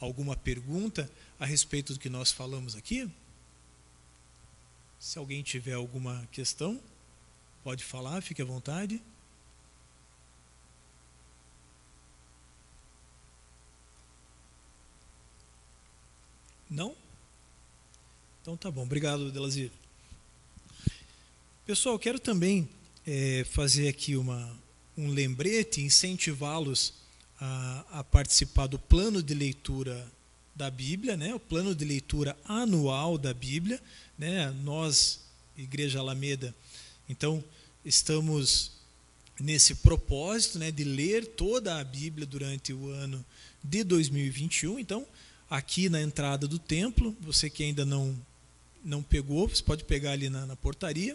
alguma 0.00 0.36
pergunta 0.36 1.10
a 1.38 1.46
respeito 1.46 1.92
do 1.92 1.98
que 1.98 2.08
nós 2.08 2.32
falamos 2.32 2.74
aqui? 2.74 3.08
Se 4.98 5.18
alguém 5.18 5.42
tiver 5.42 5.74
alguma 5.74 6.26
questão, 6.30 6.80
pode 7.62 7.84
falar, 7.84 8.22
fique 8.22 8.40
à 8.40 8.44
vontade. 8.44 9.02
Não? 16.72 16.96
Então 18.40 18.56
tá 18.56 18.70
bom. 18.70 18.82
Obrigado, 18.82 19.30
Delazir. 19.30 19.70
Pessoal, 21.66 21.98
quero 21.98 22.18
também 22.18 22.66
é, 23.06 23.44
fazer 23.50 23.88
aqui 23.88 24.16
uma, 24.16 24.58
um 24.96 25.08
lembrete, 25.08 25.82
incentivá-los 25.82 26.94
a, 27.38 27.84
a, 27.90 28.04
participar 28.04 28.68
do 28.68 28.78
plano 28.78 29.22
de 29.22 29.34
leitura 29.34 30.10
da 30.56 30.70
Bíblia, 30.70 31.14
né? 31.14 31.34
o 31.34 31.38
plano 31.38 31.74
de 31.74 31.84
leitura 31.84 32.34
anual 32.42 33.18
da 33.18 33.34
Bíblia. 33.34 33.78
Né? 34.16 34.50
Nós, 34.64 35.20
Igreja 35.58 35.98
Alameda, 35.98 36.54
então 37.06 37.44
estamos 37.84 38.72
nesse 39.38 39.74
propósito 39.74 40.58
né, 40.58 40.70
de 40.70 40.84
ler 40.84 41.26
toda 41.26 41.78
a 41.78 41.84
Bíblia 41.84 42.24
durante 42.24 42.72
o 42.72 42.88
ano 42.88 43.22
de 43.62 43.84
2021. 43.84 44.78
Então, 44.78 45.06
aqui 45.52 45.90
na 45.90 46.00
entrada 46.00 46.48
do 46.48 46.58
templo, 46.58 47.14
você 47.20 47.50
que 47.50 47.62
ainda 47.62 47.84
não, 47.84 48.18
não 48.82 49.02
pegou, 49.02 49.46
você 49.46 49.62
pode 49.62 49.84
pegar 49.84 50.12
ali 50.12 50.30
na, 50.30 50.46
na 50.46 50.56
portaria. 50.56 51.14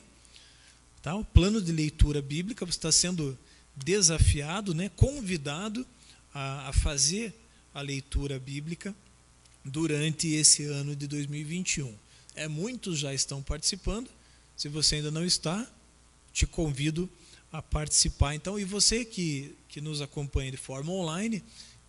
Tá? 1.02 1.16
O 1.16 1.26
plano 1.26 1.60
de 1.60 1.72
leitura 1.72 2.22
bíblica, 2.22 2.64
você 2.64 2.78
está 2.78 2.92
sendo 2.92 3.36
desafiado, 3.76 4.76
né, 4.76 4.92
convidado 4.96 5.84
a, 6.32 6.70
a 6.70 6.74
fazer 6.74 7.34
a 7.74 7.82
leitura 7.82 8.38
bíblica 8.38 8.94
durante 9.66 10.28
esse 10.28 10.66
ano 10.66 10.96
de 10.96 11.08
2021. 11.08 11.92
É, 12.36 12.48
muitos 12.48 13.00
já 13.00 13.16
estão 13.16 13.42
participando. 13.42 14.08
Se 14.56 14.70
você 14.70 14.98
ainda 14.98 15.10
não 15.10 15.26
está, 15.26 15.68
te 16.32 16.46
convido 16.46 17.10
a 17.52 17.60
participar. 17.60 18.36
Então, 18.36 18.60
e 18.60 18.64
você 18.64 19.04
que, 19.04 19.56
que 19.68 19.82
nos 19.82 20.00
acompanha 20.00 20.52
de 20.52 20.58
forma 20.58 20.92
online, 20.92 21.42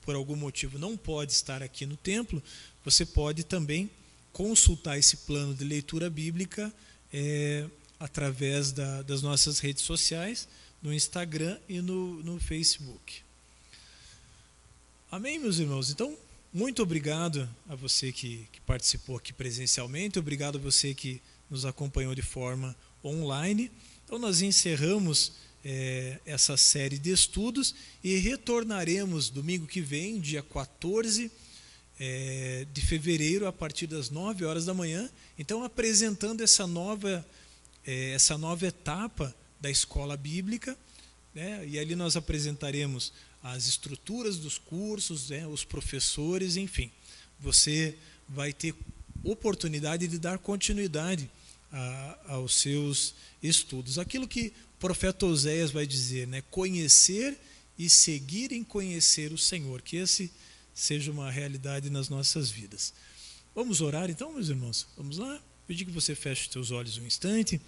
por 0.09 0.15
algum 0.15 0.37
motivo 0.37 0.79
não 0.79 0.97
pode 0.97 1.33
estar 1.33 1.63
aqui 1.63 1.85
no 1.85 1.95
templo, 1.95 2.43
você 2.83 3.05
pode 3.05 3.45
também 3.45 3.91
consultar 4.33 4.97
esse 4.97 5.19
plano 5.19 5.55
de 5.55 5.63
leitura 5.65 6.09
bíblica 6.09 6.73
é, 7.13 7.67
através 8.01 8.73
da, 8.73 9.03
das 9.03 9.21
nossas 9.21 9.59
redes 9.59 9.83
sociais, 9.83 10.49
no 10.83 10.95
Instagram 10.95 11.59
e 11.69 11.83
no, 11.83 12.23
no 12.23 12.41
Facebook. 12.41 13.21
Amém, 15.11 15.39
meus 15.39 15.59
irmãos? 15.59 15.91
Então, 15.91 16.17
muito 16.55 16.83
obrigado 16.83 17.47
a 17.69 17.75
você 17.75 18.11
que, 18.11 18.49
que, 18.51 18.63
participou 18.63 19.19
aqui 19.19 19.35
presencialmente, 19.35 20.19
obrigado 20.19 20.57
a 20.57 20.59
você 20.59 20.95
que 20.95 21.21
nos 21.51 21.67
acompanhou 21.67 22.15
de 22.15 22.23
forma 22.23 22.75
online. 23.05 23.71
Então, 24.07 24.19
nós 24.19 24.41
encerramos 24.41 25.33
é, 25.65 26.19
essa 26.25 26.57
série 26.57 26.99
de 26.99 27.11
estudos 27.11 27.75
e 28.03 28.17
retornaremos 28.17 29.29
domingo 29.29 29.67
que 29.67 29.81
vem, 29.81 30.21
dia 30.21 30.43
14 30.43 31.31
é, 31.99 32.67
de 32.73 32.81
fevereiro, 32.81 33.47
a 33.47 33.53
partir 33.53 33.87
das 33.87 34.11
9 34.11 34.45
horas 34.45 34.65
da 34.65 34.75
manhã. 34.75 35.11
Então, 35.39 35.65
apresentando 35.65 36.43
essa 36.43 36.67
nova, 36.67 37.27
é, 37.87 38.13
essa 38.13 38.39
nova 38.39 38.67
etapa 38.67 39.35
da 39.61 39.71
escola 39.71 40.17
bíblica. 40.17 40.77
Né? 41.35 41.67
E 41.67 41.79
ali 41.79 41.95
nós 41.95 42.17
apresentaremos 42.17 43.13
as 43.43 43.67
estruturas 43.67 44.39
dos 44.39 44.59
cursos, 44.59 45.31
né? 45.31 45.47
os 45.47 45.65
professores, 45.65 46.57
enfim. 46.57 46.91
Você 47.41 47.97
vai 48.29 48.53
ter 48.53 48.75
oportunidade 49.25 50.07
de 50.07 50.19
dar 50.19 50.39
continuidade 50.39 51.31
a, 51.73 52.19
aos 52.29 52.55
seus 52.55 53.15
estudos. 53.43 53.99
Aquilo 53.99 54.27
que 54.27 54.53
profeta 54.79 55.27
Oséias 55.27 55.71
vai 55.71 55.87
dizer, 55.87 56.27
né? 56.27 56.43
Conhecer 56.51 57.39
e 57.79 57.89
seguir 57.89 58.53
em 58.53 58.65
conhecer 58.65 59.33
o 59.33 59.39
Senhor. 59.39 59.83
Que 59.83 59.97
esse 59.97 60.31
seja 60.75 61.11
uma 61.11 61.31
realidade 61.31 61.91
nas 61.91 62.09
nossas 62.09 62.51
vidas. 62.51 62.93
Vamos 63.55 63.81
orar 63.81 64.09
então, 64.09 64.33
meus 64.33 64.49
irmãos? 64.49 64.87
Vamos 64.97 65.19
lá? 65.19 65.41
Pedir 65.67 65.85
que 65.85 65.91
você 65.91 66.15
feche 66.15 66.47
os 66.47 66.53
seus 66.53 66.71
olhos 66.71 66.97
um 66.99 67.05
instante. 67.05 67.61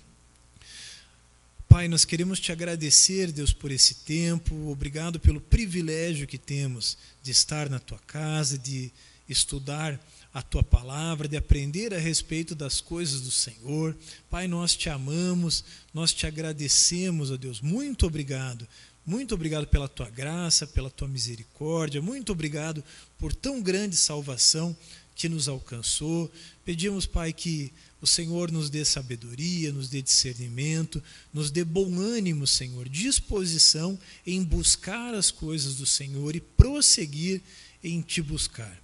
Pai, 1.69 1.87
nós 1.87 2.05
queremos 2.05 2.41
te 2.41 2.51
agradecer, 2.51 3.31
Deus, 3.31 3.53
por 3.53 3.71
esse 3.71 3.95
tempo. 3.97 4.71
Obrigado 4.71 5.21
pelo 5.21 5.41
privilégio 5.41 6.27
que 6.27 6.39
temos 6.39 6.99
de 7.23 7.31
estar 7.31 7.69
na 7.69 7.79
tua 7.79 7.99
casa, 8.01 8.59
de 8.59 8.91
estudar 9.29 10.01
a 10.33 10.43
tua 10.43 10.63
palavra, 10.63 11.27
de 11.27 11.37
aprender 11.37 11.93
a 11.93 11.99
respeito 11.99 12.55
das 12.55 12.81
coisas 12.81 13.21
do 13.21 13.31
Senhor. 13.31 13.97
Pai, 14.31 14.47
nós 14.47 14.77
te 14.77 14.89
amamos, 14.89 15.65
nós 15.93 16.13
te 16.13 16.27
agradecemos, 16.27 17.31
ó 17.31 17.37
Deus. 17.37 17.61
Muito 17.61 18.07
obrigado. 18.07 18.67
Muito 19.05 19.35
obrigado 19.35 19.67
pela 19.67 19.89
tua 19.89 20.09
graça, 20.09 20.67
pela 20.67 20.91
tua 20.91 21.09
misericórdia. 21.09 22.01
Muito 22.01 22.31
obrigado 22.31 22.85
por 23.19 23.35
tão 23.35 23.61
grande 23.61 23.97
salvação 23.97 24.77
que 25.17 25.29
nos 25.29 25.49
alcançou. 25.49 26.31
Pedimos, 26.65 27.07
Pai, 27.07 27.33
que 27.33 27.73
o 28.01 28.07
Senhor 28.07 28.51
nos 28.51 28.71
dê 28.71 28.85
sabedoria, 28.85 29.73
nos 29.73 29.89
dê 29.89 30.01
discernimento, 30.01 31.03
nos 31.33 31.51
dê 31.51 31.65
bom 31.65 31.99
ânimo, 31.99 32.47
Senhor, 32.47 32.89
disposição 32.89 33.99
em 34.27 34.43
buscar 34.43 35.15
as 35.15 35.31
coisas 35.31 35.75
do 35.75 35.87
Senhor 35.87 36.35
e 36.37 36.41
prosseguir 36.41 37.43
em 37.83 38.01
te 38.01 38.23
buscar. 38.23 38.81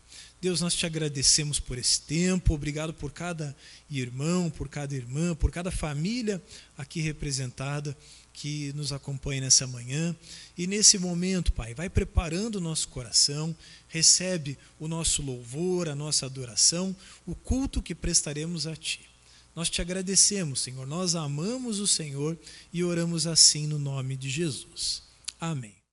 Deus, 0.47 0.61
nós 0.61 0.77
te 0.77 0.87
agradecemos 0.87 1.59
por 1.59 1.77
esse 1.77 2.03
tempo, 2.03 2.55
obrigado 2.55 2.95
por 2.95 3.11
cada 3.11 3.57
irmão, 3.91 4.49
por 4.49 4.69
cada 4.69 4.95
irmã, 4.95 5.35
por 5.35 5.51
cada 5.51 5.73
família 5.73 6.41
aqui 6.79 7.01
representada 7.01 7.97
que 8.33 8.73
nos 8.75 8.93
acompanha 8.93 9.41
nessa 9.41 9.67
manhã. 9.67 10.15
E 10.57 10.69
nesse 10.69 10.99
momento, 10.99 11.53
Pai, 11.53 11.75
vai 11.75 11.91
preparando 11.91 12.57
o 12.57 12.61
nosso 12.61 12.87
coração, 12.91 13.57
recebe 13.89 14.57
o 14.79 14.87
nosso 14.87 15.21
louvor, 15.21 15.89
a 15.89 15.97
nossa 15.97 16.27
adoração, 16.27 16.95
o 17.27 17.35
culto 17.35 17.83
que 17.83 17.93
prestaremos 17.93 18.69
a 18.69 18.77
Ti. 18.77 19.01
Nós 19.53 19.69
te 19.69 19.81
agradecemos, 19.81 20.61
Senhor, 20.61 20.87
nós 20.87 21.17
amamos 21.17 21.81
o 21.81 21.89
Senhor 21.89 22.39
e 22.73 22.85
oramos 22.85 23.27
assim 23.27 23.67
no 23.67 23.81
nome 23.81 24.17
de 24.17 24.31
Jesus. 24.31 25.03
Amém. 25.41 25.86